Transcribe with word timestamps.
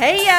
Hey! 0.00 0.30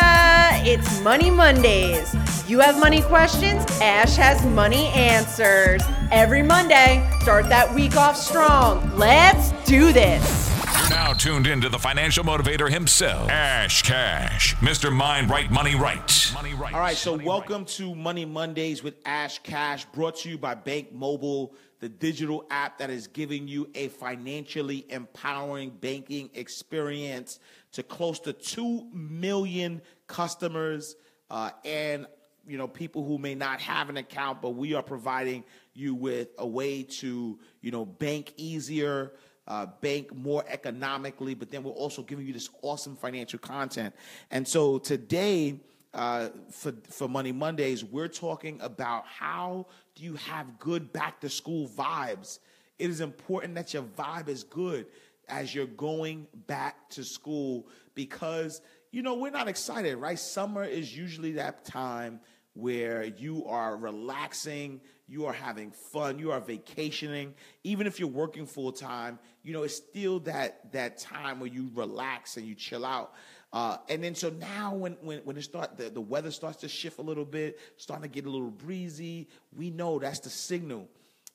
It's 0.64 1.02
Money 1.02 1.30
Mondays. 1.30 2.16
You 2.50 2.60
have 2.62 2.80
money 2.80 3.02
questions, 3.02 3.64
Ash 3.82 4.16
has 4.16 4.46
money 4.46 4.88
answers. 4.88 5.84
Every 6.12 6.42
Monday, 6.42 7.08
start 7.22 7.50
that 7.50 7.72
week 7.74 7.96
off 7.96 8.16
strong. 8.18 8.96
Let's 8.98 9.52
do 9.68 9.92
this. 9.92 10.50
You're 10.80 10.90
now 10.90 11.14
tuned 11.14 11.46
into 11.46 11.70
the 11.70 11.78
financial 11.78 12.24
motivator 12.24 12.72
himself, 12.72 13.30
Ash 13.30 13.82
Cash, 13.82 14.56
Mr. 14.56 14.92
Mind 14.92 15.30
Right 15.30 15.52
Money 15.52 15.76
Right. 15.76 16.32
Money 16.34 16.54
right. 16.54 16.74
All 16.74 16.80
right, 16.80 16.98
so 16.98 17.18
welcome 17.18 17.66
to 17.66 17.94
Money 17.94 18.26
Mondays 18.26 18.82
with 18.82 18.96
Ash 19.06 19.40
Cash, 19.40 19.86
brought 19.86 20.18
to 20.18 20.30
you 20.30 20.38
by 20.38 20.56
Bank 20.56 20.94
Mobile, 20.94 21.54
the 21.80 21.90
digital 21.90 22.46
app 22.52 22.78
that 22.78 22.90
is 22.90 23.08
giving 23.08 23.48
you 23.48 23.70
a 23.76 23.88
financially 23.90 24.86
empowering 24.90 25.72
banking 25.72 26.30
experience 26.34 27.40
to 27.74 27.84
close 27.84 28.20
to 28.20 28.34
2 28.34 28.90
million 28.94 29.82
customers 30.08 30.96
uh, 31.30 31.52
and 31.64 32.06
you 32.48 32.58
know 32.58 32.68
people 32.68 33.04
who 33.04 33.18
may 33.18 33.36
not 33.36 33.62
have 33.62 33.90
an 33.90 33.98
account 33.98 34.42
but 34.42 34.52
we 34.52 34.74
are 34.74 34.84
providing 34.84 35.44
you 35.74 35.94
with 35.94 36.30
a 36.40 36.48
way 36.48 36.84
to 36.84 37.40
you 37.62 37.72
know 37.72 37.86
bank 37.86 38.34
easier 38.38 39.14
uh, 39.48 39.66
bank 39.82 40.14
more 40.16 40.44
economically 40.48 41.34
but 41.34 41.52
then 41.52 41.64
we're 41.64 41.72
also 41.72 42.02
giving 42.02 42.26
you 42.26 42.34
this 42.34 42.50
awesome 42.62 42.96
financial 42.96 43.40
content 43.40 43.94
and 44.32 44.48
so 44.48 44.78
today 44.78 45.60
uh, 45.94 46.30
for 46.50 46.74
for 46.90 47.10
Money 47.10 47.32
Mondays, 47.32 47.84
we're 47.84 48.08
talking 48.08 48.60
about 48.62 49.06
how 49.06 49.68
do 49.96 50.04
you 50.04 50.16
have 50.16 50.58
good 50.58 50.94
back 50.94 51.20
to 51.20 51.30
school 51.30 51.68
vibes. 51.68 52.40
It 52.80 52.90
is 52.90 53.02
important 53.02 53.56
that 53.56 53.74
your 53.74 53.84
vibe 53.84 54.30
is 54.30 54.44
good 54.44 54.88
as 55.32 55.56
you're 55.56 55.66
going 55.66 56.28
back 56.46 56.90
to 56.92 57.04
school 57.04 57.68
because 57.96 58.62
you 58.92 59.02
know 59.02 59.16
we're 59.16 59.32
not 59.32 59.48
excited, 59.48 59.96
right? 59.96 60.20
Summer 60.20 60.64
is 60.64 60.96
usually 60.96 61.32
that 61.34 61.66
time 61.66 62.20
where 62.54 63.06
you 63.06 63.46
are 63.46 63.78
relaxing, 63.78 64.82
you 65.08 65.26
are 65.26 65.34
having 65.34 65.72
fun, 65.72 66.20
you 66.20 66.32
are 66.32 66.42
vacationing. 66.42 67.34
Even 67.64 67.88
if 67.88 67.98
you're 67.98 68.10
working 68.10 68.46
full 68.46 68.74
time, 68.74 69.18
you 69.42 69.54
know 69.54 69.64
it's 69.64 69.78
still 69.78 70.20
that 70.20 70.72
that 70.74 70.98
time 70.98 71.40
where 71.40 71.50
you 71.50 71.72
relax 71.74 72.38
and 72.38 72.46
you 72.46 72.54
chill 72.54 72.86
out. 72.86 73.14
Uh, 73.54 73.78
and 73.90 74.04
then 74.04 74.14
so 74.14 74.30
now 74.30 74.74
when 74.76 74.98
when 75.02 75.20
when 75.20 75.38
it 75.38 75.44
start 75.44 75.78
the, 75.78 75.90
the 75.90 76.02
weather 76.02 76.32
starts 76.32 76.58
to 76.58 76.68
shift 76.68 77.00
a 77.00 77.02
little 77.02 77.26
bit, 77.26 77.58
starting 77.78 78.04
to 78.04 78.14
get 78.14 78.26
a 78.26 78.30
little 78.30 78.52
breezy, 78.52 79.30
we 79.56 79.70
know 79.70 79.98
that's 79.98 80.20
the 80.20 80.30
signal 80.30 80.90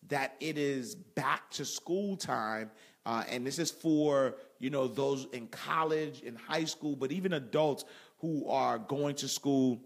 that 0.09 0.37
it 0.41 0.59
is 0.59 0.95
back 0.95 1.51
to 1.51 1.65
school 1.65 2.17
time. 2.17 2.71
Uh, 3.07 3.23
and 3.31 3.47
this 3.47 3.61
is 3.61 3.71
for 3.71 4.35
you 4.59 4.69
know 4.69 4.89
those 4.89 5.27
in 5.33 5.47
college, 5.47 6.23
in 6.23 6.35
high 6.35 6.65
school, 6.65 6.97
but 6.97 7.13
even 7.13 7.33
adults 7.33 7.85
who 8.19 8.49
are 8.49 8.79
going 8.79 9.15
to 9.15 9.29
school 9.29 9.81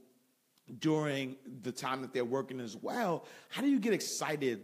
during 0.78 1.36
the 1.62 1.70
time 1.70 2.00
that 2.00 2.14
they're 2.14 2.24
working 2.24 2.60
as 2.60 2.76
well. 2.76 3.26
How 3.50 3.60
do 3.60 3.68
you 3.68 3.78
get 3.78 3.92
excited 3.92 4.62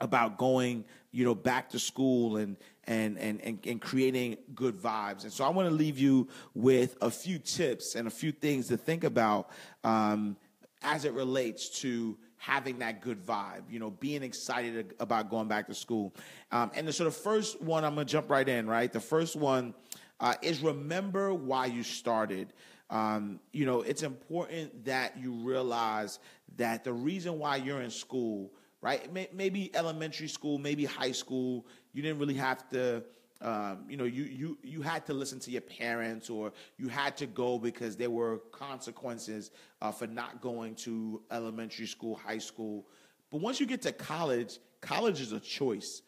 about 0.00 0.36
going, 0.36 0.84
you 1.10 1.24
know, 1.24 1.34
back 1.34 1.70
to 1.70 1.78
school 1.78 2.36
and 2.36 2.56
and 2.84 3.18
and 3.18 3.40
and, 3.42 3.58
and 3.66 3.80
creating 3.80 4.36
good 4.54 4.74
vibes. 4.76 5.22
And 5.22 5.32
so 5.32 5.44
I 5.44 5.48
want 5.48 5.68
to 5.68 5.74
leave 5.74 5.98
you 5.98 6.28
with 6.54 6.96
a 7.00 7.10
few 7.10 7.38
tips 7.38 7.94
and 7.94 8.06
a 8.06 8.10
few 8.10 8.32
things 8.32 8.68
to 8.68 8.76
think 8.76 9.04
about 9.04 9.48
um, 9.84 10.36
as 10.82 11.06
it 11.06 11.14
relates 11.14 11.80
to 11.80 12.18
having 12.40 12.78
that 12.78 13.02
good 13.02 13.24
vibe, 13.24 13.62
you 13.70 13.78
know, 13.78 13.90
being 13.90 14.22
excited 14.22 14.94
about 14.98 15.28
going 15.28 15.46
back 15.46 15.66
to 15.66 15.74
school. 15.74 16.14
Um, 16.50 16.70
and 16.74 16.92
so 16.94 17.04
the 17.04 17.10
first 17.10 17.60
one, 17.60 17.84
I'm 17.84 17.94
gonna 17.94 18.06
jump 18.06 18.30
right 18.30 18.48
in, 18.48 18.66
right? 18.66 18.90
The 18.90 18.98
first 18.98 19.36
one 19.36 19.74
uh, 20.18 20.34
is 20.40 20.60
remember 20.60 21.34
why 21.34 21.66
you 21.66 21.82
started. 21.82 22.54
Um, 22.88 23.40
you 23.52 23.66
know, 23.66 23.82
it's 23.82 24.02
important 24.02 24.86
that 24.86 25.18
you 25.18 25.32
realize 25.32 26.18
that 26.56 26.82
the 26.82 26.92
reason 26.92 27.38
why 27.38 27.56
you're 27.56 27.82
in 27.82 27.90
school 27.90 28.50
right? 28.82 29.12
Maybe 29.12 29.70
elementary 29.74 30.28
school, 30.28 30.58
maybe 30.58 30.84
high 30.86 31.12
school. 31.12 31.66
You 31.92 32.02
didn't 32.02 32.18
really 32.18 32.34
have 32.34 32.68
to. 32.70 33.04
Um, 33.42 33.84
you 33.88 33.96
know, 33.96 34.04
you 34.04 34.24
you 34.24 34.58
you 34.62 34.82
had 34.82 35.06
to 35.06 35.14
listen 35.14 35.38
to 35.40 35.50
your 35.50 35.62
parents, 35.62 36.28
or 36.28 36.52
you 36.76 36.88
had 36.88 37.16
to 37.18 37.26
go 37.26 37.58
because 37.58 37.96
there 37.96 38.10
were 38.10 38.38
consequences 38.52 39.50
uh, 39.80 39.90
for 39.90 40.06
not 40.06 40.42
going 40.42 40.74
to 40.76 41.22
elementary 41.30 41.86
school, 41.86 42.16
high 42.16 42.38
school. 42.38 42.86
But 43.30 43.40
once 43.40 43.58
you 43.58 43.66
get 43.66 43.80
to 43.82 43.92
college, 43.92 44.58
college 44.80 45.20
is 45.20 45.32
a 45.32 45.40
choice. 45.40 46.02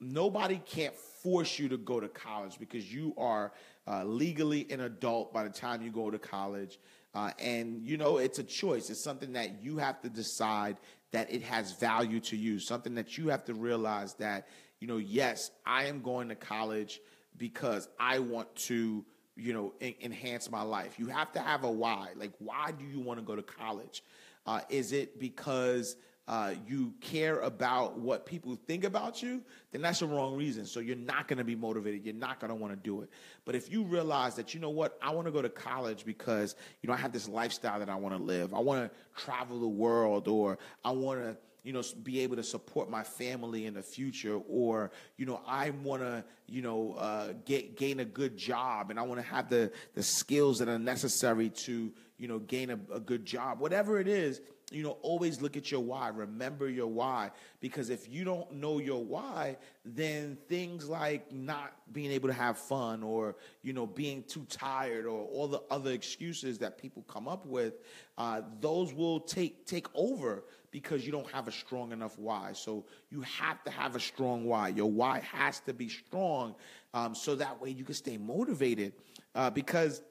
Nobody 0.00 0.60
can't 0.64 0.94
force 0.94 1.58
you 1.58 1.68
to 1.68 1.76
go 1.76 2.00
to 2.00 2.08
college 2.08 2.58
because 2.58 2.92
you 2.92 3.14
are 3.16 3.52
uh, 3.86 4.04
legally 4.04 4.66
an 4.70 4.80
adult 4.80 5.32
by 5.32 5.44
the 5.44 5.50
time 5.50 5.82
you 5.82 5.90
go 5.90 6.10
to 6.10 6.18
college. 6.18 6.78
Uh, 7.14 7.30
and 7.38 7.82
you 7.82 7.96
know 7.96 8.18
it's 8.18 8.38
a 8.38 8.44
choice. 8.44 8.90
It's 8.90 9.02
something 9.02 9.32
that 9.32 9.62
you 9.62 9.78
have 9.78 10.00
to 10.02 10.08
decide 10.08 10.76
that 11.10 11.32
it 11.32 11.42
has 11.42 11.72
value 11.72 12.20
to 12.20 12.36
you, 12.36 12.58
something 12.58 12.94
that 12.94 13.16
you 13.16 13.28
have 13.28 13.44
to 13.46 13.54
realize 13.54 14.14
that, 14.14 14.46
you 14.80 14.86
know, 14.86 14.98
yes, 14.98 15.50
I 15.66 15.84
am 15.84 16.02
going 16.02 16.28
to 16.28 16.34
college 16.34 17.00
because 17.36 17.88
I 17.98 18.18
want 18.18 18.54
to, 18.56 19.04
you 19.36 19.52
know, 19.52 19.74
en- 19.80 19.94
enhance 20.00 20.50
my 20.50 20.62
life. 20.62 20.98
You 20.98 21.06
have 21.06 21.32
to 21.32 21.40
have 21.40 21.64
a 21.64 21.70
why. 21.70 22.08
Like, 22.16 22.32
why 22.38 22.72
do 22.72 22.84
you 22.84 23.00
want 23.00 23.18
to 23.18 23.24
go 23.24 23.36
to 23.36 23.42
college? 23.42 24.02
Uh, 24.46 24.60
is 24.68 24.92
it 24.92 25.18
because 25.18 25.96
uh, 26.28 26.52
you 26.66 26.92
care 27.00 27.40
about 27.40 27.98
what 27.98 28.26
people 28.26 28.54
think 28.66 28.84
about 28.84 29.22
you, 29.22 29.42
then 29.72 29.80
that's 29.80 30.00
the 30.00 30.06
wrong 30.06 30.36
reason. 30.36 30.66
So 30.66 30.78
you're 30.78 30.94
not 30.94 31.26
going 31.26 31.38
to 31.38 31.44
be 31.44 31.56
motivated. 31.56 32.04
You're 32.04 32.14
not 32.14 32.38
going 32.38 32.50
to 32.50 32.54
want 32.54 32.70
to 32.74 32.76
do 32.76 33.00
it. 33.00 33.08
But 33.46 33.54
if 33.54 33.72
you 33.72 33.82
realize 33.82 34.34
that, 34.34 34.52
you 34.52 34.60
know 34.60 34.68
what, 34.68 34.98
I 35.00 35.10
want 35.10 35.26
to 35.26 35.32
go 35.32 35.40
to 35.40 35.48
college 35.48 36.04
because, 36.04 36.54
you 36.82 36.88
know, 36.88 36.92
I 36.92 36.98
have 36.98 37.12
this 37.12 37.30
lifestyle 37.30 37.78
that 37.78 37.88
I 37.88 37.94
want 37.94 38.14
to 38.14 38.22
live. 38.22 38.52
I 38.52 38.58
want 38.58 38.92
to 38.92 39.22
travel 39.22 39.58
the 39.58 39.68
world 39.68 40.28
or 40.28 40.58
I 40.84 40.90
want 40.90 41.20
to, 41.20 41.36
you 41.62 41.72
know, 41.72 41.82
be 42.02 42.20
able 42.20 42.36
to 42.36 42.42
support 42.42 42.90
my 42.90 43.02
family 43.02 43.66
in 43.66 43.74
the 43.74 43.82
future, 43.82 44.40
or 44.48 44.90
you 45.16 45.26
know, 45.26 45.40
I 45.46 45.70
want 45.70 46.02
to, 46.02 46.24
you 46.46 46.62
know, 46.62 46.94
uh, 46.98 47.32
get 47.44 47.76
gain 47.76 48.00
a 48.00 48.04
good 48.04 48.36
job, 48.36 48.90
and 48.90 48.98
I 48.98 49.02
want 49.02 49.20
to 49.20 49.26
have 49.26 49.48
the 49.48 49.70
the 49.94 50.02
skills 50.02 50.58
that 50.60 50.68
are 50.68 50.78
necessary 50.78 51.50
to, 51.50 51.92
you 52.18 52.28
know, 52.28 52.38
gain 52.38 52.70
a, 52.70 52.78
a 52.94 53.00
good 53.00 53.24
job. 53.24 53.60
Whatever 53.60 53.98
it 53.98 54.08
is, 54.08 54.40
you 54.70 54.82
know, 54.82 54.98
always 55.02 55.40
look 55.40 55.56
at 55.56 55.70
your 55.70 55.80
why. 55.80 56.08
Remember 56.08 56.68
your 56.68 56.86
why. 56.86 57.30
Because 57.60 57.90
if 57.90 58.08
you 58.08 58.24
don't 58.24 58.52
know 58.52 58.78
your 58.78 59.02
why, 59.02 59.56
then 59.84 60.36
things 60.48 60.88
like 60.88 61.32
not 61.32 61.72
being 61.92 62.10
able 62.10 62.28
to 62.28 62.34
have 62.34 62.58
fun 62.58 63.02
or, 63.02 63.36
you 63.62 63.72
know, 63.72 63.86
being 63.86 64.22
too 64.24 64.44
tired 64.48 65.06
or 65.06 65.24
all 65.26 65.48
the 65.48 65.62
other 65.70 65.92
excuses 65.92 66.58
that 66.58 66.78
people 66.78 67.02
come 67.08 67.26
up 67.28 67.46
with, 67.46 67.74
uh, 68.18 68.42
those 68.60 68.92
will 68.92 69.20
take 69.20 69.66
take 69.66 69.86
over 69.94 70.44
because 70.70 71.04
you 71.06 71.12
don't 71.12 71.30
have 71.30 71.48
a 71.48 71.52
strong 71.52 71.92
enough 71.92 72.18
why. 72.18 72.52
So 72.52 72.84
you 73.10 73.22
have 73.22 73.62
to 73.64 73.70
have 73.70 73.96
a 73.96 74.00
strong 74.00 74.44
why. 74.44 74.68
Your 74.68 74.90
why 74.90 75.20
has 75.32 75.60
to 75.60 75.72
be 75.72 75.88
strong 75.88 76.54
um, 76.94 77.14
so 77.14 77.34
that 77.36 77.60
way 77.60 77.70
you 77.70 77.84
can 77.84 77.94
stay 77.94 78.16
motivated. 78.16 78.92
Uh, 79.34 79.50
because 79.50 80.02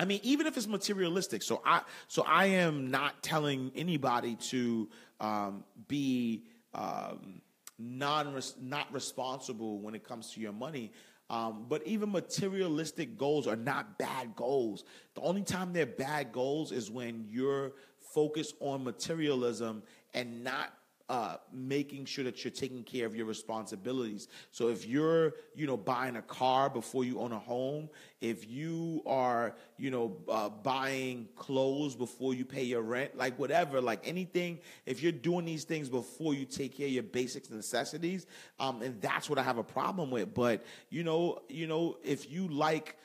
I 0.00 0.06
mean, 0.06 0.20
even 0.22 0.46
if 0.46 0.56
it's 0.56 0.66
materialistic. 0.66 1.42
So 1.42 1.60
I, 1.64 1.82
so 2.08 2.22
I 2.26 2.46
am 2.46 2.90
not 2.90 3.22
telling 3.22 3.70
anybody 3.76 4.36
to 4.48 4.88
um, 5.20 5.62
be 5.88 6.44
um, 6.72 7.42
non 7.78 8.40
not 8.62 8.92
responsible 8.94 9.78
when 9.80 9.94
it 9.94 10.02
comes 10.02 10.32
to 10.32 10.40
your 10.40 10.52
money. 10.52 10.92
Um, 11.28 11.66
but 11.68 11.86
even 11.86 12.10
materialistic 12.10 13.16
goals 13.16 13.46
are 13.46 13.56
not 13.56 13.98
bad 13.98 14.34
goals. 14.34 14.82
The 15.14 15.20
only 15.20 15.42
time 15.42 15.72
they're 15.72 15.86
bad 15.86 16.32
goals 16.32 16.72
is 16.72 16.90
when 16.90 17.26
you're 17.28 17.72
focused 18.00 18.54
on 18.60 18.84
materialism 18.84 19.82
and 20.14 20.42
not 20.42 20.72
uh, 21.10 21.36
making 21.52 22.04
sure 22.04 22.22
that 22.22 22.44
you're 22.44 22.52
taking 22.52 22.84
care 22.84 23.04
of 23.04 23.16
your 23.16 23.26
responsibilities. 23.26 24.28
So 24.52 24.68
if 24.68 24.86
you're, 24.86 25.34
you 25.56 25.66
know, 25.66 25.76
buying 25.76 26.14
a 26.14 26.22
car 26.22 26.70
before 26.70 27.04
you 27.04 27.18
own 27.18 27.32
a 27.32 27.38
home, 27.38 27.90
if 28.20 28.48
you 28.48 29.02
are, 29.06 29.56
you 29.76 29.90
know, 29.90 30.16
uh, 30.28 30.48
buying 30.48 31.28
clothes 31.34 31.96
before 31.96 32.32
you 32.32 32.44
pay 32.44 32.62
your 32.62 32.82
rent, 32.82 33.16
like 33.16 33.36
whatever, 33.40 33.80
like 33.80 34.06
anything, 34.06 34.60
if 34.86 35.02
you're 35.02 35.10
doing 35.10 35.44
these 35.44 35.64
things 35.64 35.88
before 35.88 36.32
you 36.32 36.44
take 36.44 36.76
care 36.76 36.86
of 36.86 36.92
your 36.92 37.02
basic 37.02 37.50
necessities, 37.50 38.26
um, 38.60 38.80
and 38.80 39.02
that's 39.02 39.28
what 39.28 39.36
I 39.36 39.42
have 39.42 39.58
a 39.58 39.64
problem 39.64 40.12
with. 40.12 40.32
But 40.32 40.64
you 40.90 41.02
know, 41.02 41.40
you 41.48 41.66
know, 41.66 41.98
if 42.04 42.30
you 42.30 42.46
like 42.46 42.96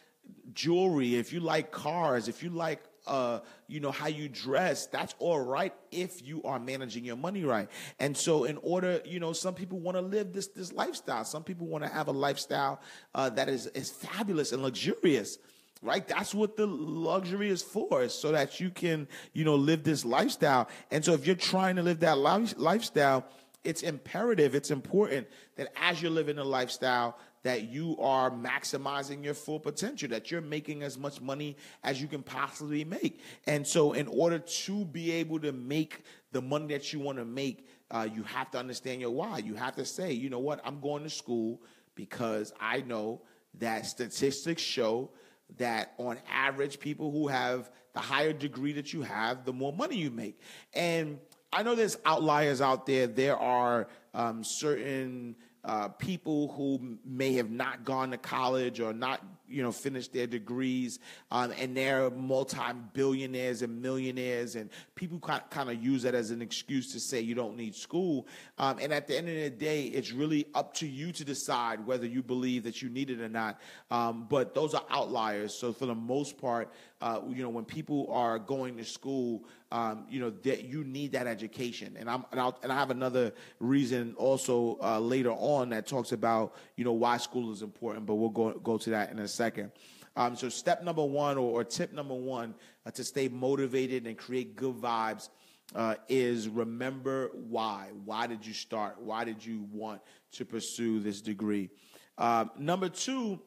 jewelry, 0.53 1.15
if 1.15 1.33
you 1.33 1.39
like 1.39 1.71
cars, 1.71 2.27
if 2.27 2.43
you 2.43 2.51
like 2.51 2.83
uh, 3.07 3.39
you 3.67 3.79
know, 3.79 3.91
how 3.91 4.07
you 4.07 4.29
dress, 4.29 4.87
that's 4.87 5.15
all 5.19 5.39
right 5.39 5.73
if 5.91 6.25
you 6.25 6.41
are 6.43 6.59
managing 6.59 7.05
your 7.05 7.15
money 7.15 7.43
right. 7.43 7.69
And 7.99 8.15
so, 8.15 8.43
in 8.45 8.57
order, 8.57 9.01
you 9.05 9.19
know, 9.19 9.33
some 9.33 9.53
people 9.53 9.79
want 9.79 9.97
to 9.97 10.01
live 10.01 10.33
this 10.33 10.47
this 10.47 10.73
lifestyle. 10.73 11.23
Some 11.23 11.43
people 11.43 11.67
want 11.67 11.83
to 11.83 11.89
have 11.89 12.07
a 12.07 12.11
lifestyle 12.11 12.81
uh, 13.13 13.29
that 13.31 13.49
is 13.49 13.67
is 13.67 13.91
fabulous 13.91 14.51
and 14.51 14.61
luxurious. 14.61 15.37
Right, 15.81 16.07
that's 16.07 16.33
what 16.33 16.55
the 16.57 16.65
luxury 16.65 17.49
is 17.49 17.61
for, 17.61 18.07
so 18.09 18.31
that 18.31 18.59
you 18.59 18.71
can, 18.71 19.07
you 19.33 19.43
know, 19.43 19.55
live 19.55 19.83
this 19.83 20.03
lifestyle. 20.03 20.67
And 20.89 21.03
so, 21.05 21.13
if 21.13 21.27
you're 21.27 21.35
trying 21.35 21.75
to 21.75 21.83
live 21.83 21.99
that 21.99 22.17
lifestyle, 22.17 23.25
it's 23.65 23.81
imperative, 23.81 24.55
it's 24.55 24.71
important 24.71 25.27
that 25.57 25.71
as 25.75 26.01
you're 26.01 26.11
living 26.11 26.37
a 26.37 26.43
lifestyle, 26.43 27.17
that 27.45 27.69
you 27.69 27.95
are 27.99 28.31
maximizing 28.31 29.23
your 29.23 29.35
full 29.35 29.59
potential, 29.59 30.09
that 30.09 30.31
you're 30.31 30.41
making 30.41 30.81
as 30.81 30.97
much 30.97 31.21
money 31.21 31.55
as 31.83 32.01
you 32.01 32.07
can 32.07 32.23
possibly 32.23 32.83
make. 32.83 33.21
And 33.45 33.67
so, 33.67 33.93
in 33.93 34.07
order 34.07 34.39
to 34.39 34.85
be 34.85 35.11
able 35.11 35.39
to 35.41 35.51
make 35.51 36.05
the 36.31 36.41
money 36.41 36.65
that 36.73 36.91
you 36.91 36.99
want 36.99 37.19
to 37.19 37.25
make, 37.25 37.67
uh, 37.91 38.07
you 38.11 38.23
have 38.23 38.49
to 38.49 38.57
understand 38.57 38.99
your 38.99 39.11
why. 39.11 39.37
You 39.37 39.53
have 39.53 39.75
to 39.75 39.85
say, 39.85 40.11
you 40.11 40.27
know 40.31 40.39
what, 40.39 40.59
I'm 40.65 40.79
going 40.79 41.03
to 41.03 41.09
school 41.09 41.61
because 41.93 42.51
I 42.59 42.81
know 42.81 43.21
that 43.59 43.85
statistics 43.85 44.63
show 44.63 45.11
that 45.57 45.93
on 45.99 46.17
average, 46.27 46.79
people 46.79 47.11
who 47.11 47.27
have 47.27 47.69
the 47.93 47.99
higher 47.99 48.33
degree 48.33 48.73
that 48.73 48.91
you 48.91 49.03
have, 49.03 49.45
the 49.45 49.53
more 49.53 49.71
money 49.71 49.97
you 49.97 50.09
make. 50.09 50.39
And 50.73 51.19
I 51.53 51.61
know 51.61 51.75
there's 51.75 51.97
outliers 52.05 52.59
out 52.59 52.87
there. 52.87 53.05
There 53.05 53.37
are 53.37 53.87
um, 54.15 54.43
certain 54.43 55.35
uh, 55.65 55.87
people 55.89 56.49
who 56.49 56.97
may 57.03 57.33
have 57.33 57.49
not 57.49 57.83
gone 57.83 58.11
to 58.11 58.17
college 58.17 58.79
or 58.79 58.93
not, 58.93 59.21
you 59.47 59.61
know, 59.63 59.71
finished 59.71 60.13
their 60.13 60.27
degrees, 60.27 60.99
um, 61.31 61.53
and 61.59 61.75
they're 61.75 62.09
multi-billionaires 62.09 63.61
and 63.61 63.81
millionaires, 63.81 64.55
and 64.55 64.69
people 64.95 65.19
kind 65.19 65.69
of 65.69 65.83
use 65.83 66.03
that 66.03 66.15
as 66.15 66.31
an 66.31 66.41
excuse 66.41 66.93
to 66.93 66.99
say 66.99 67.19
you 67.19 67.35
don't 67.35 67.57
need 67.57 67.75
school. 67.75 68.27
Um, 68.57 68.77
and 68.81 68.93
at 68.93 69.07
the 69.07 69.17
end 69.17 69.27
of 69.27 69.35
the 69.35 69.49
day, 69.49 69.85
it's 69.85 70.11
really 70.11 70.45
up 70.53 70.73
to 70.75 70.87
you 70.87 71.11
to 71.13 71.25
decide 71.25 71.85
whether 71.85 72.05
you 72.05 72.23
believe 72.23 72.63
that 72.63 72.81
you 72.81 72.89
need 72.89 73.09
it 73.09 73.21
or 73.21 73.29
not. 73.29 73.59
Um, 73.91 74.27
but 74.29 74.53
those 74.53 74.73
are 74.73 74.83
outliers. 74.89 75.53
So 75.53 75.73
for 75.73 75.85
the 75.85 75.95
most 75.95 76.37
part, 76.37 76.71
uh, 77.05 77.21
you 77.29 77.43
know, 77.43 77.49
when 77.49 77.63
people 77.63 78.07
are 78.11 78.39
going 78.39 78.75
to 78.75 78.83
school, 78.83 79.43
um, 79.71 80.07
you 80.09 80.19
know, 80.19 80.31
that 80.31 80.63
you 80.63 80.83
need 80.83 81.11
that 81.11 81.27
education. 81.27 81.95
And 81.99 82.09
I'm 82.09 82.25
and, 82.31 82.41
I'll, 82.41 82.57
and 82.63 82.71
I 82.71 82.75
have 82.75 82.89
another 82.89 83.31
reason 83.59 84.15
also 84.17 84.79
uh, 84.81 84.99
later 84.99 85.29
on 85.29 85.69
that 85.69 85.85
talks 85.85 86.13
about 86.13 86.55
you 86.75 86.83
know 86.83 86.93
why 86.93 87.17
school 87.17 87.53
is 87.53 87.61
important, 87.61 88.07
but 88.07 88.15
we'll 88.15 88.29
go 88.29 88.53
go 88.53 88.79
to 88.79 88.89
that 88.89 89.11
in 89.11 89.19
a 89.19 89.27
second. 89.27 89.71
Um, 90.15 90.35
so 90.35 90.49
step 90.49 90.83
number 90.83 91.05
one 91.05 91.37
or, 91.37 91.61
or 91.61 91.63
tip 91.63 91.93
number 91.93 92.15
one 92.15 92.55
uh, 92.87 92.91
to 92.91 93.03
stay 93.03 93.27
motivated 93.27 94.07
and 94.07 94.17
create 94.17 94.55
good 94.55 94.75
vibes. 94.75 95.29
Uh, 95.75 95.95
is 96.09 96.49
remember 96.49 97.29
why. 97.33 97.89
Why 98.03 98.25
did 98.25 98.45
you 98.45 98.53
start? 98.53 98.99
Why 98.99 99.25
did 99.25 99.45
you 99.45 99.67
want 99.71 100.01
to 100.33 100.45
pursue 100.45 100.99
this 100.99 101.21
degree? 101.21 101.69
Uh, 102.17 102.45
number 102.57 102.89
two, 102.89 103.39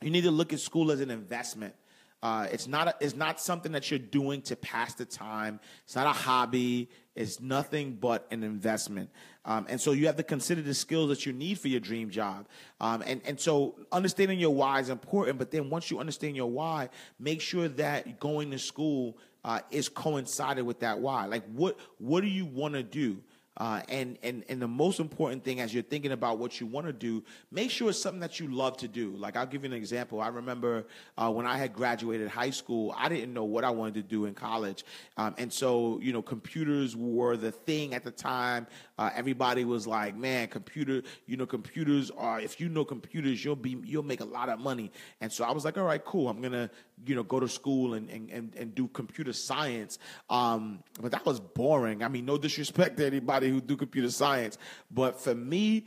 you 0.00 0.10
need 0.10 0.22
to 0.22 0.30
look 0.30 0.52
at 0.52 0.60
school 0.60 0.92
as 0.92 1.00
an 1.00 1.10
investment. 1.10 1.74
Uh, 2.22 2.46
it's 2.52 2.68
not 2.68 2.88
a, 2.88 2.94
it's 3.00 3.16
not 3.16 3.40
something 3.40 3.72
that 3.72 3.90
you're 3.90 3.98
doing 3.98 4.42
to 4.42 4.54
pass 4.54 4.94
the 4.94 5.04
time. 5.04 5.58
It's 5.84 5.96
not 5.96 6.06
a 6.06 6.12
hobby. 6.12 6.88
It's 7.16 7.40
nothing 7.40 7.94
but 8.00 8.26
an 8.30 8.44
investment. 8.44 9.10
Um, 9.44 9.66
and 9.68 9.80
so 9.80 9.90
you 9.90 10.06
have 10.06 10.16
to 10.16 10.22
consider 10.22 10.62
the 10.62 10.72
skills 10.72 11.08
that 11.08 11.26
you 11.26 11.32
need 11.32 11.58
for 11.58 11.68
your 11.68 11.80
dream 11.80 12.10
job. 12.10 12.46
Um, 12.80 13.02
and 13.04 13.20
and 13.24 13.40
so 13.40 13.74
understanding 13.90 14.38
your 14.38 14.54
why 14.54 14.78
is 14.78 14.88
important. 14.88 15.38
But 15.38 15.50
then 15.50 15.68
once 15.68 15.90
you 15.90 15.98
understand 15.98 16.36
your 16.36 16.50
why, 16.50 16.90
make 17.18 17.40
sure 17.40 17.68
that 17.68 18.20
going 18.20 18.52
to 18.52 18.58
school 18.58 19.18
uh, 19.44 19.60
is 19.70 19.88
coincided 19.88 20.64
with 20.64 20.80
that 20.80 21.00
why. 21.00 21.26
Like 21.26 21.44
what 21.52 21.76
what 21.98 22.20
do 22.20 22.28
you 22.28 22.46
want 22.46 22.74
to 22.74 22.84
do? 22.84 23.18
Uh, 23.58 23.82
and 23.88 24.16
and 24.22 24.44
and 24.48 24.62
the 24.62 24.68
most 24.68 24.98
important 24.98 25.44
thing 25.44 25.60
as 25.60 25.74
you're 25.74 25.82
thinking 25.82 26.12
about 26.12 26.38
what 26.38 26.58
you 26.58 26.66
want 26.66 26.86
to 26.86 26.92
do, 26.92 27.22
make 27.50 27.70
sure 27.70 27.90
it's 27.90 28.00
something 28.00 28.20
that 28.20 28.40
you 28.40 28.48
love 28.48 28.78
to 28.78 28.88
do. 28.88 29.10
Like 29.16 29.36
I'll 29.36 29.46
give 29.46 29.62
you 29.62 29.70
an 29.70 29.76
example. 29.76 30.22
I 30.22 30.28
remember 30.28 30.86
uh, 31.18 31.30
when 31.30 31.44
I 31.44 31.58
had 31.58 31.74
graduated 31.74 32.28
high 32.28 32.50
school, 32.50 32.94
I 32.96 33.10
didn't 33.10 33.34
know 33.34 33.44
what 33.44 33.64
I 33.64 33.70
wanted 33.70 33.94
to 33.94 34.02
do 34.02 34.24
in 34.24 34.32
college, 34.32 34.84
um, 35.18 35.34
and 35.36 35.52
so 35.52 36.00
you 36.00 36.14
know 36.14 36.22
computers 36.22 36.96
were 36.96 37.36
the 37.36 37.52
thing 37.52 37.92
at 37.92 38.04
the 38.04 38.10
time. 38.10 38.66
Uh, 38.96 39.10
everybody 39.14 39.66
was 39.66 39.86
like, 39.86 40.16
"Man, 40.16 40.48
computer, 40.48 41.02
you 41.26 41.36
know, 41.36 41.46
computers 41.46 42.10
are. 42.10 42.40
If 42.40 42.58
you 42.58 42.70
know 42.70 42.86
computers, 42.86 43.44
you'll 43.44 43.54
be 43.56 43.76
you'll 43.84 44.02
make 44.02 44.20
a 44.20 44.24
lot 44.24 44.48
of 44.48 44.60
money." 44.60 44.90
And 45.20 45.30
so 45.30 45.44
I 45.44 45.52
was 45.52 45.66
like, 45.66 45.76
"All 45.76 45.84
right, 45.84 46.02
cool. 46.02 46.30
I'm 46.30 46.40
gonna 46.40 46.70
you 47.06 47.14
know 47.14 47.22
go 47.22 47.40
to 47.40 47.48
school 47.48 47.94
and 47.94 48.08
and 48.10 48.30
and, 48.30 48.54
and 48.56 48.74
do 48.74 48.88
computer 48.88 49.32
science." 49.32 49.98
Um, 50.30 50.82
but 51.00 51.12
that 51.12 51.24
was 51.24 51.40
boring. 51.40 52.02
I 52.02 52.08
mean, 52.08 52.24
no 52.24 52.38
disrespect 52.38 52.96
to 52.98 53.06
anybody 53.06 53.50
who 53.50 53.60
do 53.60 53.76
computer 53.76 54.10
science. 54.10 54.58
But 54.90 55.20
for 55.20 55.34
me, 55.34 55.86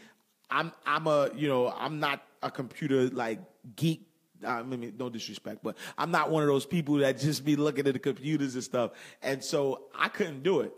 I'm 0.49 0.71
I'm 0.85 1.07
a 1.07 1.29
you 1.35 1.47
know 1.47 1.73
I'm 1.75 1.99
not 1.99 2.23
a 2.41 2.51
computer 2.51 3.09
like 3.09 3.39
geek. 3.75 4.07
I 4.45 4.61
mean, 4.63 4.93
no 4.99 5.09
disrespect, 5.09 5.63
but 5.63 5.77
I'm 5.97 6.11
not 6.11 6.29
one 6.29 6.43
of 6.43 6.47
those 6.49 6.65
people 6.65 6.95
that 6.97 7.19
just 7.19 7.43
be 7.45 7.55
looking 7.55 7.87
at 7.87 7.93
the 7.93 7.99
computers 7.99 8.53
and 8.53 8.63
stuff. 8.63 8.91
And 9.21 9.43
so 9.43 9.85
I 9.97 10.09
couldn't 10.09 10.43
do 10.43 10.59
it. 10.59 10.73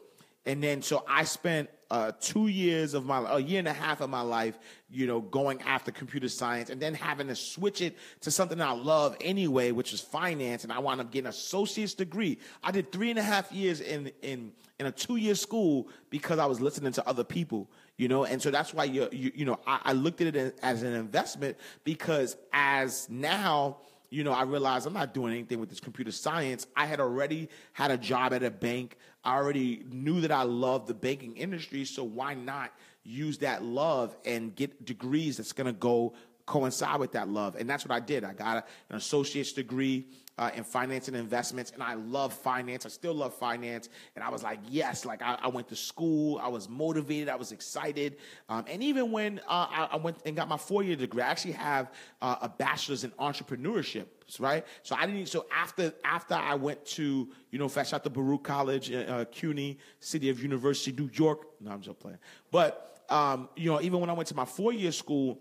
And 0.47 0.63
then 0.63 0.81
so 0.81 1.03
I 1.07 1.25
spent 1.25 1.69
uh, 1.91 2.13
two 2.21 2.47
years 2.47 2.93
of 2.93 3.05
my 3.05 3.19
a 3.29 3.39
year 3.39 3.59
and 3.59 3.67
a 3.67 3.73
half 3.73 3.99
of 3.99 4.09
my 4.09 4.21
life, 4.21 4.57
you 4.89 5.05
know, 5.05 5.19
going 5.19 5.61
after 5.61 5.91
computer 5.91 6.29
science, 6.29 6.69
and 6.69 6.81
then 6.81 6.93
having 6.93 7.27
to 7.27 7.35
switch 7.35 7.81
it 7.81 7.97
to 8.21 8.31
something 8.31 8.59
I 8.61 8.71
love 8.71 9.17
anyway, 9.19 9.71
which 9.71 9.93
is 9.93 9.99
finance, 9.99 10.63
and 10.63 10.71
I 10.71 10.79
wound 10.79 11.01
up 11.01 11.11
getting 11.11 11.25
an 11.25 11.31
associate's 11.31 11.93
degree. 11.93 12.39
I 12.63 12.71
did 12.71 12.93
three 12.93 13.09
and 13.09 13.19
a 13.19 13.23
half 13.23 13.51
years 13.51 13.81
in 13.81 14.11
in 14.21 14.53
in 14.79 14.85
a 14.85 14.91
two 14.91 15.17
year 15.17 15.35
school 15.35 15.89
because 16.09 16.39
I 16.39 16.45
was 16.45 16.61
listening 16.61 16.93
to 16.93 17.07
other 17.07 17.25
people, 17.25 17.69
you 17.97 18.07
know, 18.07 18.23
and 18.23 18.41
so 18.41 18.49
that's 18.49 18.73
why 18.73 18.85
you 18.85 19.09
you, 19.11 19.31
you 19.35 19.45
know 19.45 19.59
I, 19.67 19.79
I 19.83 19.93
looked 19.93 20.21
at 20.21 20.33
it 20.33 20.57
as 20.63 20.81
an 20.81 20.93
investment 20.93 21.57
because 21.83 22.37
as 22.53 23.09
now 23.09 23.79
you 24.09 24.23
know, 24.23 24.31
I 24.31 24.43
realized 24.43 24.87
I'm 24.87 24.93
not 24.93 25.13
doing 25.13 25.33
anything 25.33 25.59
with 25.59 25.69
this 25.69 25.79
computer 25.79 26.11
science. 26.11 26.65
I 26.75 26.85
had 26.85 26.99
already 26.99 27.49
had 27.73 27.91
a 27.91 27.97
job 27.97 28.33
at 28.33 28.43
a 28.43 28.49
bank. 28.49 28.97
I 29.27 29.35
already 29.35 29.83
knew 29.91 30.21
that 30.21 30.31
I 30.31 30.43
loved 30.43 30.87
the 30.87 30.93
banking 30.93 31.35
industry. 31.35 31.83
So 31.83 32.01
why 32.01 32.33
not 32.33 32.71
use 33.03 33.39
that 33.39 33.61
love 33.61 34.15
and 34.23 34.55
get 34.55 34.85
degrees 34.85 35.35
that's 35.35 35.51
going 35.51 35.67
to 35.67 35.73
go 35.73 36.13
coincide 36.45 37.01
with 37.01 37.11
that 37.11 37.27
love? 37.27 37.57
And 37.57 37.69
that's 37.69 37.85
what 37.85 37.91
I 37.93 37.99
did. 37.99 38.23
I 38.23 38.31
got 38.31 38.65
an 38.89 38.95
associate's 38.95 39.51
degree 39.51 40.07
uh, 40.37 40.51
in 40.55 40.63
finance 40.63 41.07
and 41.07 41.17
investments, 41.17 41.71
and 41.71 41.81
I 41.81 41.95
love 41.95 42.33
finance. 42.33 42.85
I 42.85 42.89
still 42.89 43.13
love 43.13 43.33
finance, 43.33 43.89
and 44.15 44.23
I 44.23 44.29
was 44.29 44.43
like, 44.43 44.59
yes, 44.69 45.05
like 45.05 45.21
I, 45.21 45.37
I 45.41 45.47
went 45.47 45.67
to 45.69 45.75
school, 45.75 46.39
I 46.41 46.47
was 46.47 46.69
motivated, 46.69 47.29
I 47.29 47.35
was 47.35 47.51
excited, 47.51 48.17
um, 48.49 48.65
and 48.67 48.83
even 48.83 49.11
when 49.11 49.39
uh, 49.47 49.87
I, 49.91 49.97
went 49.97 50.17
and 50.25 50.35
got 50.35 50.47
my 50.47 50.57
four 50.57 50.83
year 50.83 50.95
degree, 50.95 51.21
I 51.21 51.27
actually 51.27 51.53
have 51.53 51.91
uh, 52.21 52.35
a 52.41 52.49
bachelor's 52.49 53.03
in 53.03 53.11
entrepreneurship. 53.11 54.05
Right, 54.39 54.65
so 54.83 54.93
I 54.93 55.05
didn't. 55.05 55.27
So 55.27 55.45
after 55.55 55.93
after 56.03 56.33
I 56.33 56.55
went 56.55 56.85
to 56.87 57.29
you 57.51 57.59
know, 57.59 57.67
fresh 57.67 57.93
out 57.93 58.03
the 58.03 58.09
Baruch 58.09 58.43
College, 58.43 58.91
uh, 58.91 59.25
CUNY, 59.31 59.79
City 59.99 60.29
of 60.29 60.41
University, 60.41 60.91
New 60.91 61.09
York. 61.13 61.47
No, 61.61 61.71
I'm 61.71 61.81
just 61.81 61.99
playing. 61.99 62.19
But 62.51 63.03
um, 63.09 63.49
you 63.55 63.71
know, 63.71 63.81
even 63.81 63.99
when 63.99 64.09
I 64.09 64.13
went 64.13 64.27
to 64.29 64.35
my 64.35 64.45
four 64.45 64.73
year 64.73 64.91
school, 64.91 65.39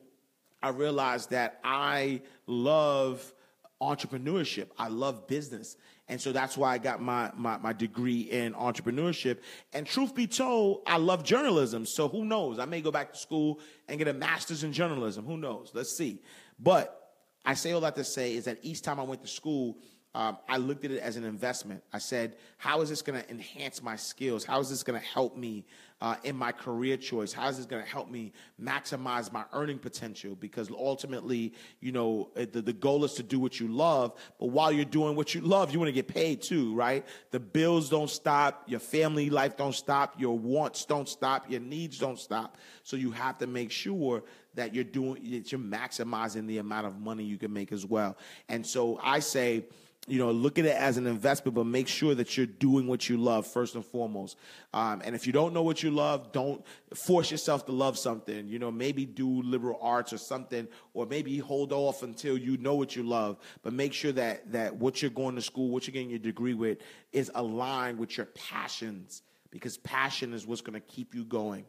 I 0.62 0.70
realized 0.70 1.30
that 1.30 1.60
I 1.64 2.22
love 2.46 3.32
entrepreneurship. 3.80 4.68
I 4.78 4.88
love 4.88 5.26
business. 5.26 5.76
And 6.08 6.20
so 6.20 6.32
that's 6.32 6.56
why 6.56 6.72
I 6.72 6.78
got 6.78 7.02
my, 7.02 7.32
my, 7.36 7.58
my, 7.58 7.72
degree 7.72 8.20
in 8.20 8.54
entrepreneurship. 8.54 9.38
And 9.72 9.86
truth 9.86 10.14
be 10.14 10.26
told, 10.26 10.82
I 10.86 10.98
love 10.98 11.24
journalism. 11.24 11.84
So 11.84 12.08
who 12.08 12.24
knows? 12.24 12.58
I 12.58 12.64
may 12.64 12.80
go 12.80 12.92
back 12.92 13.12
to 13.12 13.18
school 13.18 13.60
and 13.88 13.98
get 13.98 14.06
a 14.06 14.12
master's 14.12 14.62
in 14.62 14.72
journalism. 14.72 15.24
Who 15.24 15.36
knows? 15.36 15.72
Let's 15.74 15.96
see. 15.96 16.20
But 16.58 17.12
I 17.44 17.54
say 17.54 17.72
all 17.72 17.80
that 17.80 17.96
to 17.96 18.04
say 18.04 18.34
is 18.34 18.44
that 18.44 18.58
each 18.62 18.82
time 18.82 19.00
I 19.00 19.02
went 19.02 19.22
to 19.22 19.28
school, 19.28 19.78
um, 20.16 20.38
I 20.48 20.56
looked 20.56 20.86
at 20.86 20.90
it 20.90 20.98
as 21.00 21.16
an 21.16 21.24
investment. 21.24 21.84
I 21.92 21.98
said, 21.98 22.36
how 22.56 22.80
is 22.80 22.88
this 22.88 23.02
going 23.02 23.22
to 23.22 23.30
enhance 23.30 23.82
my 23.82 23.96
skills? 23.96 24.46
How 24.46 24.60
is 24.60 24.70
this 24.70 24.82
going 24.82 24.98
to 24.98 25.06
help 25.06 25.36
me 25.36 25.66
uh, 26.00 26.16
in 26.24 26.34
my 26.34 26.52
career 26.52 26.96
choice? 26.96 27.34
How 27.34 27.48
is 27.48 27.58
this 27.58 27.66
going 27.66 27.84
to 27.84 27.88
help 27.88 28.10
me 28.10 28.32
maximize 28.58 29.30
my 29.30 29.44
earning 29.52 29.78
potential? 29.78 30.34
Because 30.34 30.70
ultimately, 30.70 31.52
you 31.80 31.92
know, 31.92 32.30
the, 32.34 32.62
the 32.62 32.72
goal 32.72 33.04
is 33.04 33.12
to 33.14 33.22
do 33.22 33.38
what 33.38 33.60
you 33.60 33.68
love, 33.68 34.14
but 34.40 34.46
while 34.46 34.72
you're 34.72 34.86
doing 34.86 35.16
what 35.16 35.34
you 35.34 35.42
love, 35.42 35.70
you 35.70 35.78
want 35.78 35.90
to 35.90 35.92
get 35.92 36.08
paid 36.08 36.40
too, 36.40 36.74
right? 36.74 37.04
The 37.30 37.40
bills 37.40 37.90
don't 37.90 38.08
stop, 38.08 38.64
your 38.66 38.80
family 38.80 39.28
life 39.28 39.58
don't 39.58 39.74
stop, 39.74 40.18
your 40.18 40.38
wants 40.38 40.86
don't 40.86 41.10
stop, 41.10 41.50
your 41.50 41.60
needs 41.60 41.98
don't 41.98 42.18
stop. 42.18 42.56
So 42.84 42.96
you 42.96 43.10
have 43.10 43.36
to 43.38 43.46
make 43.46 43.70
sure 43.70 44.22
that 44.54 44.74
you're 44.74 44.82
doing, 44.82 45.30
that 45.32 45.52
you're 45.52 45.60
maximizing 45.60 46.46
the 46.46 46.56
amount 46.56 46.86
of 46.86 46.98
money 46.98 47.22
you 47.22 47.36
can 47.36 47.52
make 47.52 47.70
as 47.70 47.84
well. 47.84 48.16
And 48.48 48.66
so 48.66 48.98
I 49.02 49.18
say, 49.18 49.66
you 50.08 50.18
know, 50.18 50.30
look 50.30 50.58
at 50.58 50.64
it 50.64 50.76
as 50.76 50.96
an 50.96 51.06
investment, 51.06 51.54
but 51.54 51.64
make 51.64 51.88
sure 51.88 52.14
that 52.14 52.36
you're 52.36 52.46
doing 52.46 52.86
what 52.86 53.08
you 53.08 53.16
love 53.16 53.46
first 53.46 53.74
and 53.74 53.84
foremost. 53.84 54.36
Um, 54.72 55.02
and 55.04 55.14
if 55.14 55.26
you 55.26 55.32
don't 55.32 55.52
know 55.52 55.62
what 55.62 55.82
you 55.82 55.90
love, 55.90 56.32
don't 56.32 56.64
force 56.94 57.30
yourself 57.30 57.66
to 57.66 57.72
love 57.72 57.98
something. 57.98 58.48
You 58.48 58.58
know, 58.58 58.70
maybe 58.70 59.04
do 59.04 59.42
liberal 59.42 59.78
arts 59.82 60.12
or 60.12 60.18
something, 60.18 60.68
or 60.94 61.06
maybe 61.06 61.38
hold 61.38 61.72
off 61.72 62.02
until 62.02 62.38
you 62.38 62.56
know 62.58 62.74
what 62.74 62.94
you 62.94 63.02
love. 63.02 63.38
But 63.62 63.72
make 63.72 63.92
sure 63.92 64.12
that 64.12 64.52
that 64.52 64.76
what 64.76 65.02
you're 65.02 65.10
going 65.10 65.34
to 65.34 65.42
school, 65.42 65.70
what 65.70 65.86
you're 65.86 65.92
getting 65.92 66.10
your 66.10 66.18
degree 66.18 66.54
with, 66.54 66.78
is 67.12 67.30
aligned 67.34 67.98
with 67.98 68.16
your 68.16 68.26
passions, 68.26 69.22
because 69.50 69.76
passion 69.78 70.32
is 70.32 70.46
what's 70.46 70.60
going 70.60 70.80
to 70.80 70.86
keep 70.86 71.14
you 71.14 71.24
going. 71.24 71.64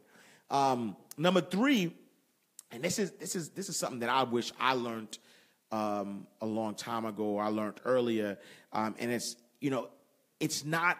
Um, 0.50 0.96
number 1.16 1.40
three, 1.40 1.94
and 2.70 2.82
this 2.82 2.98
is 2.98 3.10
this 3.12 3.34
is 3.34 3.50
this 3.50 3.68
is 3.68 3.76
something 3.76 4.00
that 4.00 4.10
I 4.10 4.22
wish 4.22 4.52
I 4.60 4.74
learned 4.74 5.18
um, 5.70 6.26
a 6.40 6.46
long 6.46 6.74
time 6.74 7.04
ago. 7.04 7.38
I 7.38 7.48
learned 7.48 7.80
earlier, 7.84 8.38
um, 8.72 8.94
and 8.98 9.10
it's 9.10 9.36
you 9.60 9.70
know, 9.70 9.88
it's 10.40 10.64
not 10.64 10.98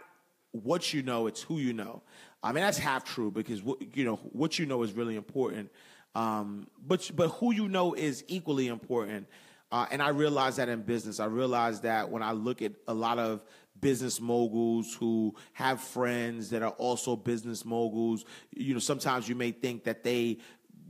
what 0.53 0.93
you 0.93 1.03
know; 1.03 1.27
it's 1.27 1.43
who 1.43 1.59
you 1.59 1.73
know. 1.73 2.03
I 2.43 2.53
mean, 2.53 2.63
that's 2.63 2.79
half 2.79 3.05
true 3.05 3.31
because 3.31 3.63
what 3.63 3.97
you 3.97 4.05
know, 4.05 4.17
what 4.17 4.59
you 4.59 4.67
know 4.67 4.83
is 4.83 4.93
really 4.93 5.17
important. 5.17 5.71
Um, 6.15 6.69
but 6.85 7.11
but 7.15 7.29
who 7.29 7.53
you 7.53 7.69
know 7.69 7.95
is 7.95 8.25
equally 8.29 8.69
important. 8.69 9.27
Uh, 9.71 9.87
and 9.91 10.03
I 10.03 10.09
realize 10.09 10.57
that 10.57 10.69
in 10.69 10.83
business. 10.83 11.21
I 11.21 11.27
realize 11.27 11.83
that 11.83 12.11
when 12.11 12.23
I 12.23 12.33
look 12.33 12.63
at 12.63 12.73
a 12.87 12.95
lot 12.95 13.19
of 13.19 13.43
business 13.81 14.21
moguls 14.21 14.95
who 14.95 15.35
have 15.53 15.81
friends 15.81 16.51
that 16.51 16.63
are 16.63 16.73
also 16.73 17.15
business 17.17 17.65
moguls, 17.65 18.25
you 18.57 18.73
know, 18.73 18.81
sometimes 18.81 19.29
you 19.29 19.35
may 19.35 19.51
think 19.51 19.85
that 19.85 20.03
they 20.03 20.39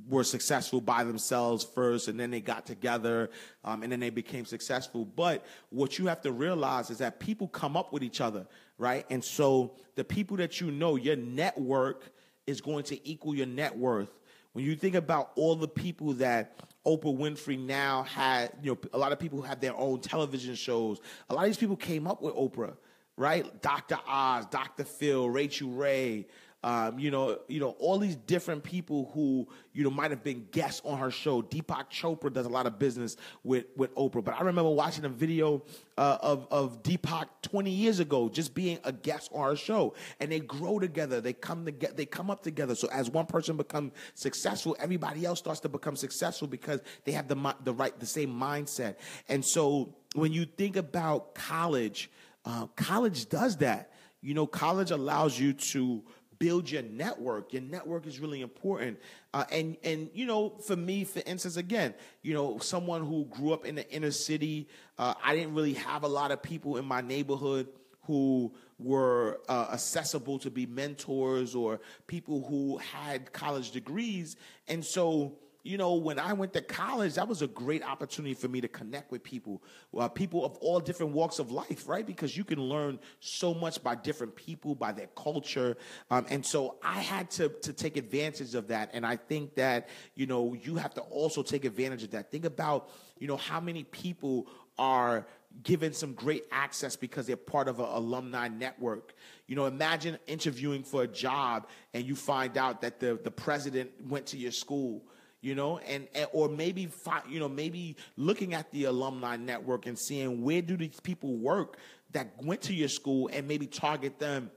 were 0.08 0.24
successful 0.24 0.80
by 0.80 1.04
themselves 1.04 1.64
first 1.64 2.08
and 2.08 2.18
then 2.18 2.30
they 2.30 2.40
got 2.40 2.66
together 2.66 3.30
um, 3.64 3.82
and 3.82 3.92
then 3.92 4.00
they 4.00 4.10
became 4.10 4.44
successful. 4.44 5.04
But 5.04 5.44
what 5.70 5.98
you 5.98 6.06
have 6.06 6.22
to 6.22 6.32
realize 6.32 6.90
is 6.90 6.98
that 6.98 7.20
people 7.20 7.48
come 7.48 7.76
up 7.76 7.92
with 7.92 8.02
each 8.02 8.20
other, 8.20 8.46
right? 8.78 9.04
And 9.10 9.22
so 9.22 9.76
the 9.94 10.04
people 10.04 10.36
that 10.38 10.60
you 10.60 10.70
know, 10.70 10.96
your 10.96 11.16
network 11.16 12.10
is 12.46 12.60
going 12.60 12.84
to 12.84 13.08
equal 13.08 13.34
your 13.34 13.46
net 13.46 13.76
worth. 13.76 14.10
When 14.52 14.64
you 14.64 14.74
think 14.74 14.94
about 14.94 15.32
all 15.36 15.54
the 15.54 15.68
people 15.68 16.14
that 16.14 16.58
Oprah 16.86 17.16
Winfrey 17.16 17.58
now 17.58 18.04
had, 18.04 18.52
you 18.62 18.72
know, 18.72 18.78
a 18.94 18.98
lot 18.98 19.12
of 19.12 19.18
people 19.18 19.42
have 19.42 19.60
their 19.60 19.76
own 19.76 20.00
television 20.00 20.54
shows. 20.54 21.00
A 21.28 21.34
lot 21.34 21.42
of 21.42 21.48
these 21.48 21.58
people 21.58 21.76
came 21.76 22.06
up 22.06 22.22
with 22.22 22.34
Oprah, 22.34 22.76
right? 23.16 23.60
Dr. 23.60 23.98
Oz, 24.06 24.46
Dr. 24.46 24.84
Phil, 24.84 25.28
Rachael 25.28 25.68
Ray, 25.68 26.26
um, 26.64 26.98
you 26.98 27.12
know, 27.12 27.38
you 27.46 27.60
know, 27.60 27.70
all 27.78 27.98
these 27.98 28.16
different 28.16 28.64
people 28.64 29.10
who 29.14 29.46
you 29.72 29.84
know 29.84 29.90
might 29.90 30.10
have 30.10 30.24
been 30.24 30.48
guests 30.50 30.82
on 30.84 30.98
her 30.98 31.10
show. 31.10 31.40
Deepak 31.40 31.90
Chopra 31.90 32.32
does 32.32 32.46
a 32.46 32.48
lot 32.48 32.66
of 32.66 32.80
business 32.80 33.16
with 33.44 33.66
with 33.76 33.94
Oprah, 33.94 34.24
but 34.24 34.34
I 34.34 34.42
remember 34.42 34.70
watching 34.70 35.04
a 35.04 35.08
video 35.08 35.62
uh, 35.96 36.18
of 36.20 36.48
of 36.50 36.82
Deepak 36.82 37.26
20 37.42 37.70
years 37.70 38.00
ago, 38.00 38.28
just 38.28 38.54
being 38.54 38.80
a 38.82 38.90
guest 38.90 39.30
on 39.32 39.48
her 39.48 39.54
show, 39.54 39.94
and 40.18 40.32
they 40.32 40.40
grow 40.40 40.80
together. 40.80 41.20
They 41.20 41.32
come 41.32 41.64
together. 41.64 41.94
They 41.94 42.06
come 42.06 42.28
up 42.28 42.42
together. 42.42 42.74
So 42.74 42.88
as 42.88 43.08
one 43.08 43.26
person 43.26 43.56
becomes 43.56 43.92
successful, 44.14 44.76
everybody 44.80 45.24
else 45.24 45.38
starts 45.38 45.60
to 45.60 45.68
become 45.68 45.94
successful 45.94 46.48
because 46.48 46.80
they 47.04 47.12
have 47.12 47.28
the 47.28 47.54
the 47.62 47.72
right 47.72 47.96
the 48.00 48.06
same 48.06 48.34
mindset. 48.34 48.96
And 49.28 49.44
so 49.44 49.94
when 50.14 50.32
you 50.32 50.44
think 50.44 50.74
about 50.74 51.36
college, 51.36 52.10
uh, 52.44 52.66
college 52.74 53.28
does 53.28 53.58
that. 53.58 53.92
You 54.20 54.34
know, 54.34 54.46
college 54.48 54.90
allows 54.90 55.38
you 55.38 55.52
to 55.52 56.02
build 56.38 56.70
your 56.70 56.82
network. 56.82 57.52
Your 57.52 57.62
network 57.62 58.06
is 58.06 58.20
really 58.20 58.40
important. 58.40 58.98
Uh, 59.34 59.44
and 59.50 59.76
and 59.82 60.10
you 60.14 60.26
know, 60.26 60.50
for 60.50 60.76
me, 60.76 61.04
for 61.04 61.22
instance, 61.26 61.56
again, 61.56 61.94
you 62.22 62.34
know, 62.34 62.58
someone 62.58 63.04
who 63.04 63.24
grew 63.26 63.52
up 63.52 63.66
in 63.66 63.74
the 63.74 63.90
inner 63.90 64.10
city, 64.10 64.68
uh, 64.98 65.14
I 65.22 65.34
didn't 65.34 65.54
really 65.54 65.74
have 65.74 66.02
a 66.02 66.08
lot 66.08 66.30
of 66.30 66.42
people 66.42 66.76
in 66.76 66.84
my 66.84 67.00
neighborhood 67.00 67.68
who 68.02 68.52
were 68.78 69.40
uh, 69.48 69.68
accessible 69.72 70.38
to 70.38 70.50
be 70.50 70.64
mentors 70.64 71.54
or 71.54 71.80
people 72.06 72.46
who 72.48 72.78
had 72.78 73.32
college 73.32 73.70
degrees, 73.70 74.36
and 74.66 74.84
so 74.84 75.38
you 75.68 75.76
know, 75.76 75.96
when 75.96 76.18
I 76.18 76.32
went 76.32 76.54
to 76.54 76.62
college, 76.62 77.14
that 77.14 77.28
was 77.28 77.42
a 77.42 77.46
great 77.46 77.82
opportunity 77.82 78.32
for 78.32 78.48
me 78.48 78.62
to 78.62 78.68
connect 78.68 79.12
with 79.12 79.22
people, 79.22 79.62
uh, 79.98 80.08
people 80.08 80.42
of 80.42 80.56
all 80.62 80.80
different 80.80 81.12
walks 81.12 81.38
of 81.38 81.52
life, 81.52 81.86
right? 81.86 82.06
Because 82.06 82.34
you 82.34 82.42
can 82.42 82.58
learn 82.58 82.98
so 83.20 83.52
much 83.52 83.82
by 83.82 83.94
different 83.94 84.34
people, 84.34 84.74
by 84.74 84.92
their 84.92 85.08
culture. 85.08 85.76
Um, 86.10 86.24
and 86.30 86.44
so 86.44 86.76
I 86.82 87.00
had 87.00 87.30
to, 87.32 87.50
to 87.50 87.74
take 87.74 87.98
advantage 87.98 88.54
of 88.54 88.68
that. 88.68 88.92
And 88.94 89.04
I 89.04 89.16
think 89.16 89.56
that, 89.56 89.90
you 90.14 90.26
know, 90.26 90.54
you 90.54 90.76
have 90.76 90.94
to 90.94 91.02
also 91.02 91.42
take 91.42 91.66
advantage 91.66 92.02
of 92.02 92.12
that. 92.12 92.30
Think 92.30 92.46
about, 92.46 92.88
you 93.18 93.28
know, 93.28 93.36
how 93.36 93.60
many 93.60 93.84
people 93.84 94.46
are 94.78 95.26
given 95.64 95.92
some 95.92 96.14
great 96.14 96.44
access 96.50 96.96
because 96.96 97.26
they're 97.26 97.36
part 97.36 97.68
of 97.68 97.78
an 97.78 97.86
alumni 97.86 98.48
network. 98.48 99.12
You 99.46 99.56
know, 99.56 99.66
imagine 99.66 100.18
interviewing 100.26 100.82
for 100.82 101.02
a 101.02 101.08
job 101.08 101.66
and 101.92 102.06
you 102.06 102.16
find 102.16 102.56
out 102.56 102.80
that 102.80 103.00
the, 103.00 103.20
the 103.22 103.30
president 103.30 103.90
went 104.08 104.24
to 104.26 104.38
your 104.38 104.52
school 104.52 105.02
you 105.40 105.54
know 105.54 105.78
and, 105.78 106.08
and, 106.14 106.26
or 106.32 106.48
maybe 106.48 106.86
fi- 106.86 107.22
you 107.28 107.38
know 107.38 107.48
maybe 107.48 107.96
looking 108.16 108.54
at 108.54 108.70
the 108.72 108.84
alumni 108.84 109.36
network 109.36 109.86
and 109.86 109.98
seeing 109.98 110.42
where 110.42 110.62
do 110.62 110.76
these 110.76 111.00
people 111.00 111.36
work 111.36 111.76
that 112.12 112.30
went 112.42 112.60
to 112.62 112.74
your 112.74 112.88
school 112.88 113.28
and 113.32 113.46
maybe 113.46 113.66
target 113.66 114.18
them 114.18 114.50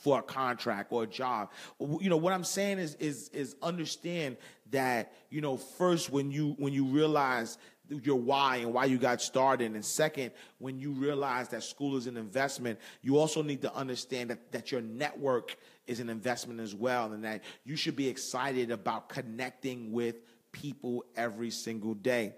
for 0.00 0.20
a 0.20 0.22
contract 0.22 0.92
or 0.92 1.02
a 1.02 1.06
job. 1.06 1.50
You 1.80 2.08
know 2.08 2.16
what 2.16 2.32
i'm 2.32 2.44
saying 2.44 2.78
is 2.78 2.94
is 2.96 3.28
is 3.30 3.56
understand 3.62 4.36
that 4.70 5.12
you 5.30 5.40
know 5.40 5.56
first 5.56 6.10
when 6.10 6.30
you 6.30 6.54
when 6.58 6.72
you 6.72 6.84
realize 6.84 7.58
your 7.88 8.16
why 8.16 8.56
and 8.56 8.72
why 8.72 8.84
you 8.84 8.98
got 8.98 9.20
started. 9.22 9.72
And 9.72 9.84
second, 9.84 10.32
when 10.58 10.78
you 10.78 10.92
realize 10.92 11.48
that 11.50 11.62
school 11.62 11.96
is 11.96 12.06
an 12.06 12.16
investment, 12.16 12.78
you 13.02 13.18
also 13.18 13.42
need 13.42 13.62
to 13.62 13.74
understand 13.74 14.30
that, 14.30 14.52
that 14.52 14.70
your 14.72 14.80
network 14.80 15.56
is 15.86 16.00
an 16.00 16.10
investment 16.10 16.60
as 16.60 16.74
well, 16.74 17.12
and 17.12 17.24
that 17.24 17.42
you 17.64 17.76
should 17.76 17.96
be 17.96 18.08
excited 18.08 18.70
about 18.70 19.08
connecting 19.08 19.92
with 19.92 20.16
people 20.52 21.04
every 21.16 21.50
single 21.50 21.94
day. 21.94 22.34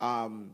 Um, 0.00 0.52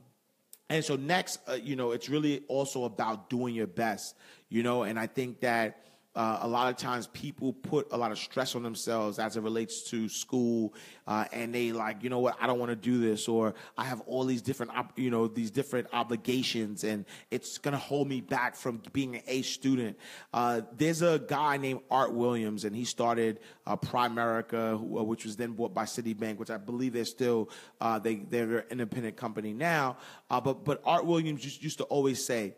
and 0.71 0.85
so 0.85 0.97
next, 0.97 1.41
uh, 1.49 1.55
you 1.55 1.77
know, 1.77 1.93
it's 1.93 2.09
really 2.09 2.43
also 2.49 2.85
about 2.85 3.31
doing 3.31 3.55
your 3.55 3.67
best, 3.67 4.17
you 4.49 4.63
know, 4.63 4.83
and 4.83 4.99
I 4.99 5.07
think 5.07 5.41
that 5.41 5.84
uh, 6.17 6.39
a 6.43 6.49
lot 6.49 6.69
of 6.69 6.77
times 6.77 7.09
people 7.09 7.53
put 7.53 7.89
a 7.91 7.97
lot 7.97 8.13
of 8.13 8.19
stress 8.19 8.55
on 8.55 8.63
themselves 8.63 9.19
as 9.19 9.37
it 9.37 9.41
relates 9.43 9.83
to 9.91 10.09
school, 10.09 10.73
uh, 11.09 11.25
and 11.33 11.53
they 11.55 11.73
like, 11.73 12.03
you 12.05 12.11
know 12.11 12.21
what, 12.21 12.37
I 12.41 12.47
don't 12.47 12.59
want 12.59 12.71
to 12.71 12.77
do 12.77 12.99
this, 12.99 13.27
or 13.27 13.55
I 13.77 13.85
have 13.85 14.01
all 14.03 14.25
these 14.25 14.41
different, 14.41 14.77
op- 14.77 14.99
you 14.99 15.11
know, 15.11 15.27
these 15.27 15.51
different 15.51 15.89
obligations, 15.93 16.85
and 16.85 17.05
it's 17.31 17.59
gonna 17.59 17.79
hold 17.79 18.09
me 18.09 18.21
back 18.21 18.55
from 18.55 18.81
being 18.93 19.17
an 19.17 19.23
A 19.27 19.43
student. 19.43 19.99
Uh, 20.33 20.61
there's 20.77 21.03
a 21.03 21.19
guy 21.19 21.57
named 21.57 21.81
Art 21.91 22.13
Williams, 22.13 22.65
and 22.65 22.77
he 22.77 22.85
started 22.85 23.41
uh, 23.67 23.77
Primerica, 23.77 24.75
uh, 24.75 25.05
which 25.05 25.25
was 25.25 25.37
then 25.37 25.53
bought 25.53 25.75
by 25.75 25.85
Citibank, 25.85 26.39
which 26.39 26.51
I 26.51 26.59
believe 26.59 26.93
they're 26.93 27.05
still 27.05 27.51
uh, 27.81 27.99
they 27.99 28.17
they're 28.17 28.59
an 28.59 28.65
independent 28.71 29.17
company 29.17 29.53
now. 29.53 29.97
but 30.29 30.65
but 30.65 30.81
Art 30.85 31.07
Williams 31.07 31.61
used 31.61 31.79
to 31.79 31.85
always 31.85 32.25
say, 32.25 32.55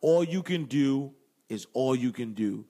all 0.00 0.24
you 0.24 0.42
can 0.42 0.64
do 0.64 1.12
is 1.48 1.66
all 1.72 1.94
you 1.94 2.12
can 2.12 2.34
do. 2.34 2.64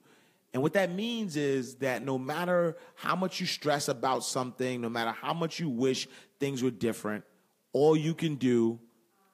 And 0.53 0.63
what 0.63 0.73
that 0.73 0.93
means 0.93 1.35
is 1.35 1.75
that 1.75 2.03
no 2.03 2.17
matter 2.17 2.77
how 2.95 3.15
much 3.15 3.41
you 3.41 3.45
stress 3.45 3.89
about 3.89 4.23
something, 4.23 4.79
no 4.79 4.87
matter 4.89 5.11
how 5.11 5.33
much 5.33 5.59
you 5.59 5.69
wish 5.69 6.07
things 6.39 6.63
were 6.63 6.71
different, 6.71 7.25
all 7.73 7.97
you 7.97 8.13
can 8.13 8.35
do 8.35 8.79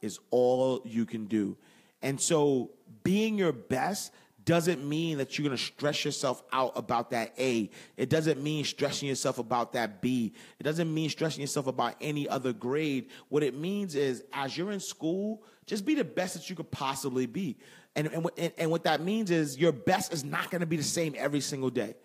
is 0.01 0.19
all 0.31 0.81
you 0.83 1.05
can 1.05 1.25
do. 1.25 1.57
And 2.01 2.19
so 2.19 2.71
being 3.03 3.37
your 3.37 3.51
best 3.51 4.11
doesn't 4.45 4.87
mean 4.87 5.17
that 5.17 5.37
you're 5.37 5.47
going 5.47 5.57
to 5.57 5.63
stress 5.63 6.03
yourself 6.05 6.41
out 6.51 6.73
about 6.75 7.11
that 7.11 7.33
A. 7.37 7.69
It 7.97 8.09
doesn't 8.09 8.41
mean 8.41 8.63
stressing 8.63 9.07
yourself 9.07 9.39
about 9.39 9.73
that 9.73 10.01
B. 10.01 10.33
It 10.59 10.63
doesn't 10.63 10.91
mean 10.93 11.09
stressing 11.09 11.41
yourself 11.41 11.67
about 11.67 11.95
any 12.01 12.27
other 12.27 12.53
grade. 12.53 13.09
What 13.29 13.43
it 13.43 13.55
means 13.55 13.95
is 13.95 14.23
as 14.33 14.57
you're 14.57 14.71
in 14.71 14.79
school, 14.79 15.43
just 15.65 15.85
be 15.85 15.95
the 15.95 16.03
best 16.03 16.33
that 16.33 16.49
you 16.49 16.55
could 16.55 16.71
possibly 16.71 17.25
be. 17.25 17.57
And, 17.95 18.07
and, 18.07 18.53
and 18.57 18.71
what 18.71 18.83
that 18.85 19.01
means 19.01 19.31
is 19.31 19.57
your 19.57 19.71
best 19.71 20.13
is 20.13 20.23
not 20.23 20.49
going 20.49 20.61
to 20.61 20.67
be 20.67 20.77
the 20.77 20.83
same 20.83 21.13
every 21.17 21.41
single 21.41 21.69
day. 21.69 21.95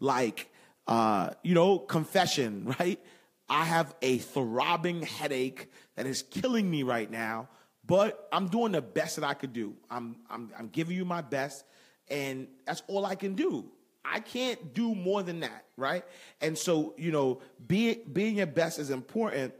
Like, 0.00 0.50
uh, 0.86 1.30
you 1.42 1.54
know, 1.54 1.78
confession, 1.78 2.74
right? 2.80 3.00
I 3.48 3.64
have 3.64 3.94
a 4.02 4.18
throbbing 4.18 5.02
headache 5.02 5.70
that 5.94 6.06
is 6.06 6.22
killing 6.22 6.68
me 6.70 6.82
right 6.82 7.10
now, 7.10 7.48
but 7.86 8.28
I'm 8.32 8.48
doing 8.48 8.72
the 8.72 8.82
best 8.82 9.16
that 9.16 9.24
I 9.24 9.34
could 9.34 9.52
do. 9.52 9.74
I'm, 9.88 10.16
I'm, 10.28 10.50
I'm 10.58 10.68
giving 10.68 10.96
you 10.96 11.04
my 11.04 11.20
best, 11.20 11.64
and 12.08 12.48
that's 12.66 12.82
all 12.86 13.04
I 13.04 13.14
can 13.14 13.34
do. 13.34 13.64
I 14.04 14.20
can't 14.20 14.72
do 14.72 14.94
more 14.94 15.22
than 15.22 15.40
that, 15.40 15.64
right? 15.76 16.04
And 16.40 16.56
so, 16.56 16.94
you 16.96 17.10
know, 17.10 17.40
being 17.66 18.00
being 18.12 18.36
your 18.36 18.46
best 18.46 18.78
is 18.78 18.90
important 18.90 19.52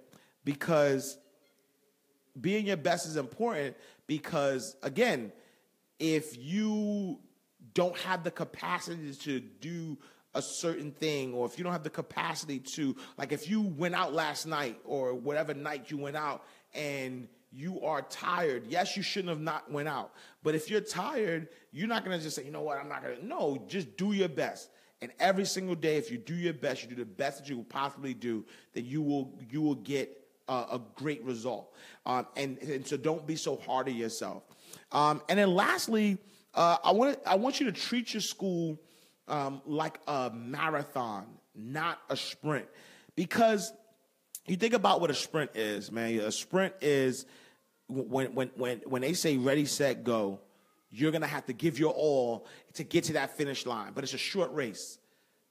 because 0.45 1.19
being 2.41 2.67
your 2.67 2.77
best 2.77 3.07
is 3.07 3.17
important 3.17 3.77
because 4.07 4.77
again, 4.83 5.33
if 5.99 6.37
you 6.39 7.19
don't 7.75 7.97
have 7.99 8.23
the 8.23 8.31
capacity 8.31 9.13
to 9.15 9.41
do 9.41 9.99
a 10.35 10.43
certain 10.43 10.93
thing 10.93 11.33
or 11.33 11.47
if 11.47 11.59
you 11.59 11.65
don't 11.65 11.73
have 11.73 11.83
the 11.83 11.91
capacity 11.91 12.59
to 12.59 12.95
like 13.17 13.33
if 13.33 13.49
you 13.49 13.63
went 13.63 13.95
out 13.95 14.13
last 14.13 14.47
night 14.47 14.79
or 14.85 15.15
whatever 15.15 15.55
night 15.55 15.91
you 15.91 15.97
went 15.97 16.15
out 16.17 16.45
and 16.75 17.27
you 17.53 17.81
are 17.83 18.03
tired. 18.03 18.67
Yes 18.69 18.97
you 18.97 19.03
shouldn't 19.03 19.31
have 19.31 19.41
not 19.41 19.71
went 19.71 19.89
out. 19.89 20.13
But 20.43 20.55
if 20.55 20.71
you're 20.71 20.81
tired 20.81 21.49
you're 21.73 21.89
not 21.89 22.05
going 22.05 22.17
to 22.17 22.23
just 22.23 22.37
say 22.37 22.45
you 22.45 22.51
know 22.51 22.63
what? 22.63 22.79
I'm 22.79 22.89
not 22.89 23.03
going 23.03 23.17
to 23.17 23.27
no 23.27 23.65
just 23.69 23.97
do 23.97 24.13
your 24.13 24.29
best. 24.29 24.71
And 25.03 25.13
every 25.19 25.45
single 25.45 25.75
day 25.75 25.97
if 25.97 26.11
you 26.11 26.19
do 26.19 26.35
your 26.35 26.55
best 26.55 26.83
you 26.83 26.89
do 26.89 26.97
the 26.97 27.05
best 27.05 27.39
that 27.39 27.49
you 27.49 27.57
will 27.57 27.65
possibly 27.65 28.15
do 28.15 28.45
then 28.73 28.85
you 28.85 29.03
will 29.03 29.39
you 29.51 29.61
will 29.63 29.75
get 29.75 30.23
a 30.49 30.81
great 30.95 31.25
result. 31.25 31.75
Um, 32.05 32.27
and, 32.37 32.59
and 32.59 32.87
so 32.87 32.97
don't 32.97 33.27
be 33.27 33.37
so 33.37 33.57
hard 33.57 33.89
on 33.89 33.97
yourself. 33.97 34.45
Um, 34.93 35.23
and 35.29 35.39
then 35.39 35.55
lastly, 35.55 36.19
uh, 36.55 36.77
I 36.85 36.93
want 36.93 37.19
I 37.27 37.35
want 37.37 37.61
you 37.61 37.67
to 37.67 37.73
treat 37.73 38.15
your 38.15 38.21
school 38.21 38.81
um, 39.29 39.61
like 39.67 40.01
a 40.07 40.31
marathon, 40.35 41.27
not 41.55 42.01
a 42.09 42.17
sprint, 42.17 42.67
because 43.15 43.73
you 44.47 44.57
think 44.57 44.75
about 44.75 45.01
what 45.01 45.11
a 45.11 45.15
sprint 45.15 45.51
is, 45.55 45.91
man. 45.91 46.19
A 46.21 46.33
sprint 46.33 46.75
is 46.81 47.27
when 47.89 48.35
when 48.35 48.51
when 48.57 48.79
when 48.87 49.03
they 49.03 49.13
say 49.13 49.37
ready, 49.37 49.65
set, 49.65 50.05
go. 50.05 50.41
You're 50.91 51.13
gonna 51.13 51.27
have 51.27 51.47
to 51.47 51.53
give 51.53 51.79
your 51.79 51.93
all 51.93 52.47
to 52.75 52.85
get 52.85 53.05
to 53.05 53.15
that 53.15 53.37
finish 53.37 53.67
line, 53.67 53.93
but 53.95 54.05
it's 54.05 54.15
a 54.15 54.19
short 54.19 54.53
race, 54.55 54.99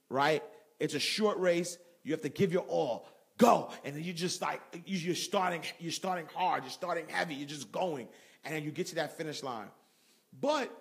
right? 0.09 0.43
It's 0.79 0.93
a 0.93 0.99
short 0.99 1.37
race. 1.39 1.77
You 2.03 2.11
have 2.13 2.21
to 2.21 2.29
give 2.29 2.51
your 2.53 2.63
all. 2.63 3.07
go. 3.37 3.71
And 3.83 3.95
then 3.95 4.03
you 4.03 4.13
just 4.13 4.41
like 4.41 4.61
you're 4.85 5.15
starting, 5.15 5.61
you're 5.79 5.91
starting 5.91 6.27
hard, 6.33 6.63
you're 6.63 6.71
starting 6.71 7.05
heavy, 7.07 7.35
you're 7.35 7.47
just 7.47 7.71
going, 7.71 8.07
and 8.43 8.55
then 8.55 8.63
you 8.63 8.71
get 8.71 8.87
to 8.87 8.95
that 8.95 9.17
finish 9.17 9.43
line. 9.43 9.67
But 10.39 10.71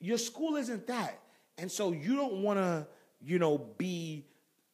your 0.00 0.18
school 0.18 0.56
isn't 0.56 0.86
that. 0.86 1.20
And 1.58 1.70
so 1.70 1.92
you 1.92 2.16
don't 2.16 2.42
want 2.42 2.58
to, 2.58 2.86
you 3.22 3.38
know, 3.38 3.58
be 3.58 4.24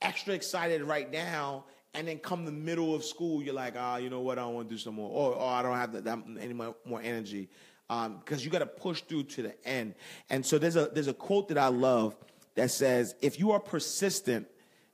extra 0.01 0.35
excited 0.35 0.83
right 0.83 1.11
now 1.11 1.65
and 1.97 2.07
then 2.07 2.19
come 2.19 2.45
the 2.45 2.53
middle 2.53 2.95
of 2.95 3.05
school, 3.05 3.43
you're 3.43 3.55
like, 3.55 3.75
ah, 3.77 3.97
you 3.97 4.11
know 4.11 4.21
what, 4.21 4.39
I 4.39 4.43
don't 4.43 4.55
want 4.55 4.69
to 4.69 4.75
do 4.75 4.79
some 4.79 4.95
more, 4.95 5.11
or, 5.11 5.35
or 5.35 5.51
I 5.51 5.63
don't 5.63 5.77
have 5.77 5.93
that, 5.93 6.05
that 6.05 6.19
any 6.39 6.53
more, 6.53 6.77
more 6.85 7.01
energy, 7.03 7.49
because 7.89 8.07
um, 8.07 8.39
you 8.39 8.51
got 8.51 8.59
to 8.59 8.67
push 8.67 9.01
through 9.03 9.25
to 9.25 9.43
the 9.43 9.67
end. 9.67 9.95
And 10.29 10.45
so 10.45 10.59
there's 10.59 10.77
a 10.77 10.91
there's 10.93 11.09
a 11.09 11.15
quote 11.15 11.49
that 11.49 11.59
I 11.59 11.69
love 11.69 12.17
that 12.55 12.71
says, 12.71 13.15
if 13.21 13.39
you 13.39 13.53
are 13.53 13.61
persistent, 13.61 14.47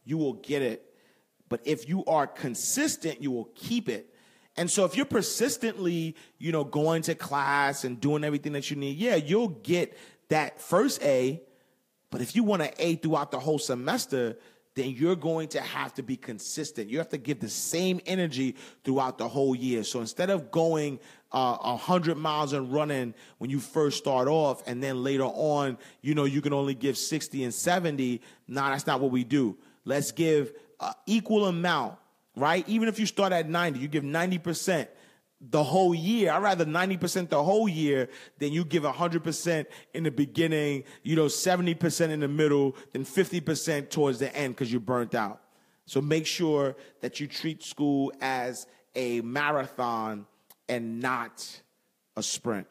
you 0.04 0.16
will 0.16 0.35
get 0.35 0.62
it, 0.62 0.94
but 1.49 1.61
if 1.64 1.88
you 1.88 2.04
are 2.06 2.26
consistent, 2.26 3.21
you 3.21 3.30
will 3.30 3.50
keep 3.54 3.88
it. 3.88 4.09
And 4.56 4.71
so 4.71 4.85
if 4.85 4.97
you're 4.97 5.06
persistently, 5.06 6.14
you 6.38 6.52
know, 6.52 6.64
going 6.64 7.02
to 7.02 7.14
class 7.14 7.85
and 7.85 8.00
doing 8.00 8.23
everything 8.23 8.52
that 8.52 8.71
you 8.71 8.76
need, 8.76 8.99
yeah, 8.99 9.16
you'll 9.16 9.49
get 9.49 9.97
that 10.28 10.61
first 10.61 11.02
A. 11.02 11.40
But 12.11 12.21
if 12.21 12.37
you 12.37 12.44
want 12.44 12.62
an 12.62 12.71
A 12.78 12.97
throughout 12.97 13.30
the 13.30 13.38
whole 13.38 13.59
semester, 13.59 14.37
then 14.75 14.91
you're 14.91 15.17
going 15.17 15.49
to 15.49 15.61
have 15.61 15.93
to 15.95 16.02
be 16.02 16.17
consistent. 16.17 16.88
You 16.88 16.99
have 16.99 17.11
to 17.11 17.19
give 17.19 17.41
the 17.41 17.49
same 17.49 18.00
energy 18.07 18.57
throughout 18.85 19.19
the 19.19 19.29
whole 19.29 19.55
year. 19.55 19.85
So 19.85 20.00
instead 20.00 20.31
of 20.31 20.50
going 20.50 20.99
uh, 21.31 21.57
100 21.59 22.17
miles 22.17 22.52
and 22.52 22.73
running 22.73 23.14
when 23.38 23.50
you 23.50 23.61
first 23.61 23.99
start 23.99 24.29
off, 24.29 24.67
and 24.67 24.83
then 24.83 25.02
later 25.02 25.25
on, 25.25 25.79
you 26.00 26.14
know, 26.14 26.25
you 26.25 26.41
can 26.41 26.52
only 26.52 26.75
give 26.75 26.97
60 26.97 27.45
and 27.45 27.52
70, 27.52 28.21
nah, 28.49 28.71
that's 28.71 28.87
not 28.87 29.00
what 29.00 29.11
we 29.11 29.25
do. 29.25 29.57
Let's 29.85 30.12
give 30.12 30.52
uh, 30.81 30.93
equal 31.07 31.47
amount, 31.47 31.97
right? 32.37 32.67
Even 32.69 32.88
if 32.88 32.99
you 32.99 33.07
start 33.07 33.33
at 33.33 33.49
90, 33.49 33.79
you 33.79 33.88
give 33.88 34.05
90% 34.05 34.88
the 35.50 35.62
whole 35.62 35.94
year. 35.94 36.30
I'd 36.30 36.42
rather 36.42 36.64
90% 36.64 37.28
the 37.28 37.42
whole 37.42 37.68
year 37.68 38.08
than 38.38 38.52
you 38.52 38.64
give 38.64 38.84
100% 38.84 39.66
in 39.94 40.04
the 40.04 40.11
beginning, 40.11 40.84
you 41.02 41.16
know, 41.16 41.26
70% 41.26 42.11
in 42.11 42.20
the 42.20 42.28
middle, 42.28 42.76
then 42.92 43.04
50% 43.04 43.90
towards 43.90 44.18
the 44.20 44.34
end 44.34 44.54
because 44.54 44.70
you're 44.70 44.80
burnt 44.80 45.14
out. 45.14 45.40
So 45.87 46.00
make 46.00 46.26
sure 46.26 46.76
that 47.00 47.18
you 47.18 47.26
treat 47.26 47.62
school 47.62 48.12
as 48.20 48.66
a 48.94 49.20
marathon 49.22 50.26
and 50.68 51.00
not 51.00 51.61
a 52.16 52.22
sprint. 52.22 52.66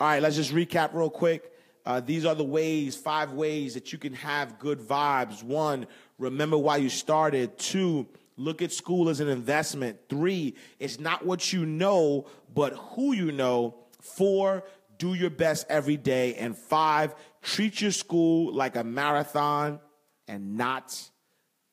All 0.00 0.08
right, 0.08 0.22
let's 0.22 0.36
just 0.36 0.52
recap 0.52 0.94
real 0.94 1.10
quick. 1.10 1.52
Uh, 1.84 2.00
these 2.00 2.24
are 2.24 2.34
the 2.34 2.44
ways, 2.44 2.96
five 2.96 3.32
ways 3.32 3.74
that 3.74 3.92
you 3.92 3.98
can 3.98 4.12
have 4.14 4.58
good 4.58 4.80
vibes. 4.80 5.42
One, 5.42 5.86
remember 6.18 6.58
why 6.58 6.78
you 6.78 6.88
started. 6.88 7.56
Two, 7.58 8.06
Look 8.36 8.60
at 8.60 8.72
school 8.72 9.08
as 9.08 9.20
an 9.20 9.28
investment. 9.28 9.98
Three, 10.08 10.56
it's 10.78 11.00
not 11.00 11.24
what 11.24 11.52
you 11.52 11.64
know, 11.64 12.26
but 12.54 12.74
who 12.74 13.12
you 13.12 13.32
know. 13.32 13.76
Four, 14.00 14.64
do 14.98 15.14
your 15.14 15.30
best 15.30 15.66
every 15.68 15.96
day. 15.96 16.34
And 16.34 16.56
five, 16.56 17.14
treat 17.42 17.80
your 17.80 17.92
school 17.92 18.52
like 18.52 18.76
a 18.76 18.84
marathon 18.84 19.80
and 20.28 20.56
not 20.56 21.10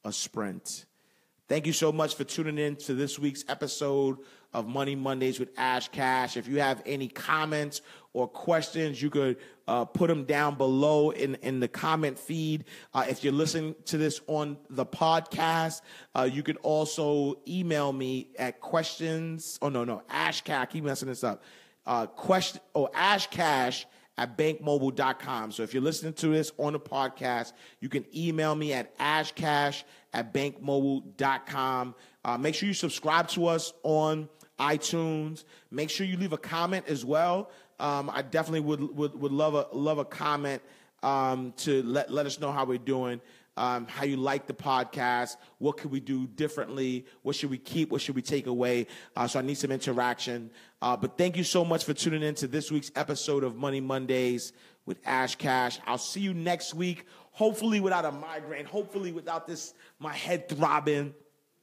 a 0.06 0.12
sprint. 0.12 0.86
Thank 1.50 1.68
you 1.68 1.74
so 1.74 1.92
much 1.92 2.16
for 2.16 2.24
tuning 2.24 2.58
in 2.58 2.78
to 2.78 2.94
this 2.94 3.20
week's 3.20 3.44
episode 3.50 4.18
of 4.54 4.68
Money 4.68 4.96
Mondays 4.96 5.40
with 5.40 5.50
Ash 5.58 5.90
Cash. 5.90 6.38
If 6.38 6.48
you 6.48 6.60
have 6.60 6.82
any 6.86 7.08
comments 7.08 7.82
or 8.14 8.28
questions, 8.28 9.02
you 9.02 9.10
could 9.10 9.38
uh, 9.68 9.86
put 9.86 10.08
them 10.08 10.24
down 10.26 10.56
below 10.56 11.10
in, 11.10 11.36
in 11.36 11.60
the 11.60 11.68
comment 11.68 12.18
feed. 12.18 12.66
Uh, 12.94 13.06
if 13.10 13.24
you're 13.24 13.34
listening 13.34 13.76
to 13.86 13.98
this 13.98 14.22
on 14.28 14.58
the 14.70 14.86
podcast, 14.86 15.82
uh, 16.16 16.30
you 16.32 16.44
can 16.44 16.58
also 16.58 17.40
email 17.48 17.92
me 17.92 18.30
at 18.38 18.62
questions. 18.62 19.58
Oh, 19.62 19.70
no, 19.70 19.84
no, 19.84 20.04
Ash 20.10 20.42
Cash. 20.42 20.70
Keep 20.72 20.84
messing 20.84 21.10
this 21.10 21.24
up. 21.24 21.44
Uh, 21.86 22.06
question, 22.06 22.62
oh, 22.76 22.90
Ash 22.94 23.28
Cash 23.28 23.86
at 24.18 24.38
bankmobile.com. 24.38 25.52
So 25.52 25.64
if 25.64 25.74
you're 25.74 25.84
listening 25.84 26.14
to 26.14 26.28
this 26.28 26.52
on 26.58 26.74
the 26.74 26.80
podcast, 26.80 27.54
you 27.80 27.90
can 27.90 28.06
email 28.16 28.54
me 28.54 28.74
at 28.74 28.98
ashcash 29.00 29.84
at 30.14 30.34
bankmobile.com. 30.34 31.96
Uh, 32.24 32.38
make 32.38 32.56
sure 32.56 32.68
you 32.68 32.74
subscribe 32.74 33.28
to 33.30 33.48
us 33.48 33.74
on 33.84 34.30
iTunes. 34.60 35.46
Make 35.72 35.90
sure 35.90 36.06
you 36.06 36.18
leave 36.18 36.34
a 36.34 36.38
comment 36.38 36.86
as 36.88 37.04
well. 37.04 37.50
Um, 37.80 38.10
I 38.10 38.22
definitely 38.22 38.62
would, 38.62 38.96
would, 38.96 39.20
would 39.20 39.32
love 39.32 39.56
a 39.56 39.68
love 39.72 39.98
a 39.98 40.06
comment 40.06 40.62
um, 41.04 41.54
to 41.58 41.84
let, 41.84 42.12
let 42.12 42.26
us 42.26 42.40
know 42.40 42.52
how 42.52 42.66
we're 42.66 42.78
doing, 42.78 43.22
um, 43.58 43.86
how 43.88 44.06
you 44.06 44.18
like 44.18 44.48
the 44.48 44.54
podcast, 44.54 45.36
what 45.60 45.78
could 45.78 45.92
we 45.92 46.00
do 46.00 46.28
differently, 46.28 47.06
what 47.22 47.36
should 47.36 47.50
we 47.50 47.58
keep, 47.58 47.92
what 47.92 48.02
should 48.02 48.16
we 48.16 48.22
take 48.22 48.48
away. 48.48 48.88
Uh, 49.16 49.28
so 49.28 49.40
I 49.40 49.42
need 49.42 49.58
some 49.58 49.72
interaction. 49.72 50.50
Uh, 50.82 50.98
but 50.98 51.18
thank 51.18 51.38
you 51.38 51.44
so 51.44 51.64
much 51.64 51.84
for 51.84 51.94
tuning 51.94 52.24
in 52.24 52.36
to 52.36 52.48
this 52.48 52.72
week's 52.72 52.92
episode 52.96 53.44
of 53.44 53.56
Money 53.56 53.82
Mondays 53.82 54.54
with 54.86 55.00
Ash 55.06 55.36
Cash. 55.36 55.80
I'll 55.86 55.98
see 55.98 56.22
you 56.22 56.34
next 56.34 56.74
week, 56.74 57.06
hopefully 57.32 57.80
without 57.80 58.06
a 58.06 58.12
migraine, 58.12 58.66
hopefully 58.66 59.12
without 59.12 59.46
this 59.46 59.74
my 60.00 60.14
head 60.14 60.50
throbbing 60.50 61.14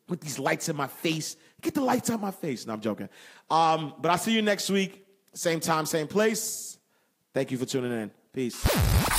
with 0.09 0.21
these 0.21 0.39
lights 0.39 0.69
in 0.69 0.77
my 0.77 0.87
face. 0.89 1.37
Get 1.61 1.75
the 1.75 1.83
lights 1.83 2.11
out 2.11 2.21
my 2.21 2.31
face. 2.31 2.67
No, 2.67 2.75
I'm 2.75 2.81
joking. 2.81 3.09
Um, 3.51 3.95
but 3.99 4.11
I'll 4.11 4.19
see 4.19 4.35
you 4.35 4.43
next 4.43 4.69
week. 4.71 5.07
Same 5.35 5.61
time, 5.61 5.87
same 5.87 6.09
place. 6.09 6.79
Thank 7.35 7.51
you 7.51 7.59
for 7.59 7.65
tuning 7.65 7.93
in. 7.93 8.11
Peace. 8.33 8.65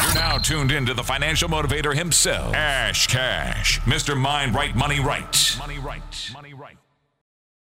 You're 0.03 0.13
now 0.15 0.37
tuned 0.37 0.71
in 0.71 0.85
to 0.85 0.93
the 0.93 1.03
financial 1.03 1.49
motivator 1.49 1.93
himself, 1.95 2.55
Ash 2.55 3.07
Cash, 3.07 3.79
Mr. 3.81 4.17
Mind 4.17 4.55
Right 4.55 4.73
Money 4.75 4.99
Right. 5.01 5.55
Money 5.57 5.79
Right. 5.79 6.29
Money 6.33 6.53
Right. 6.53 6.77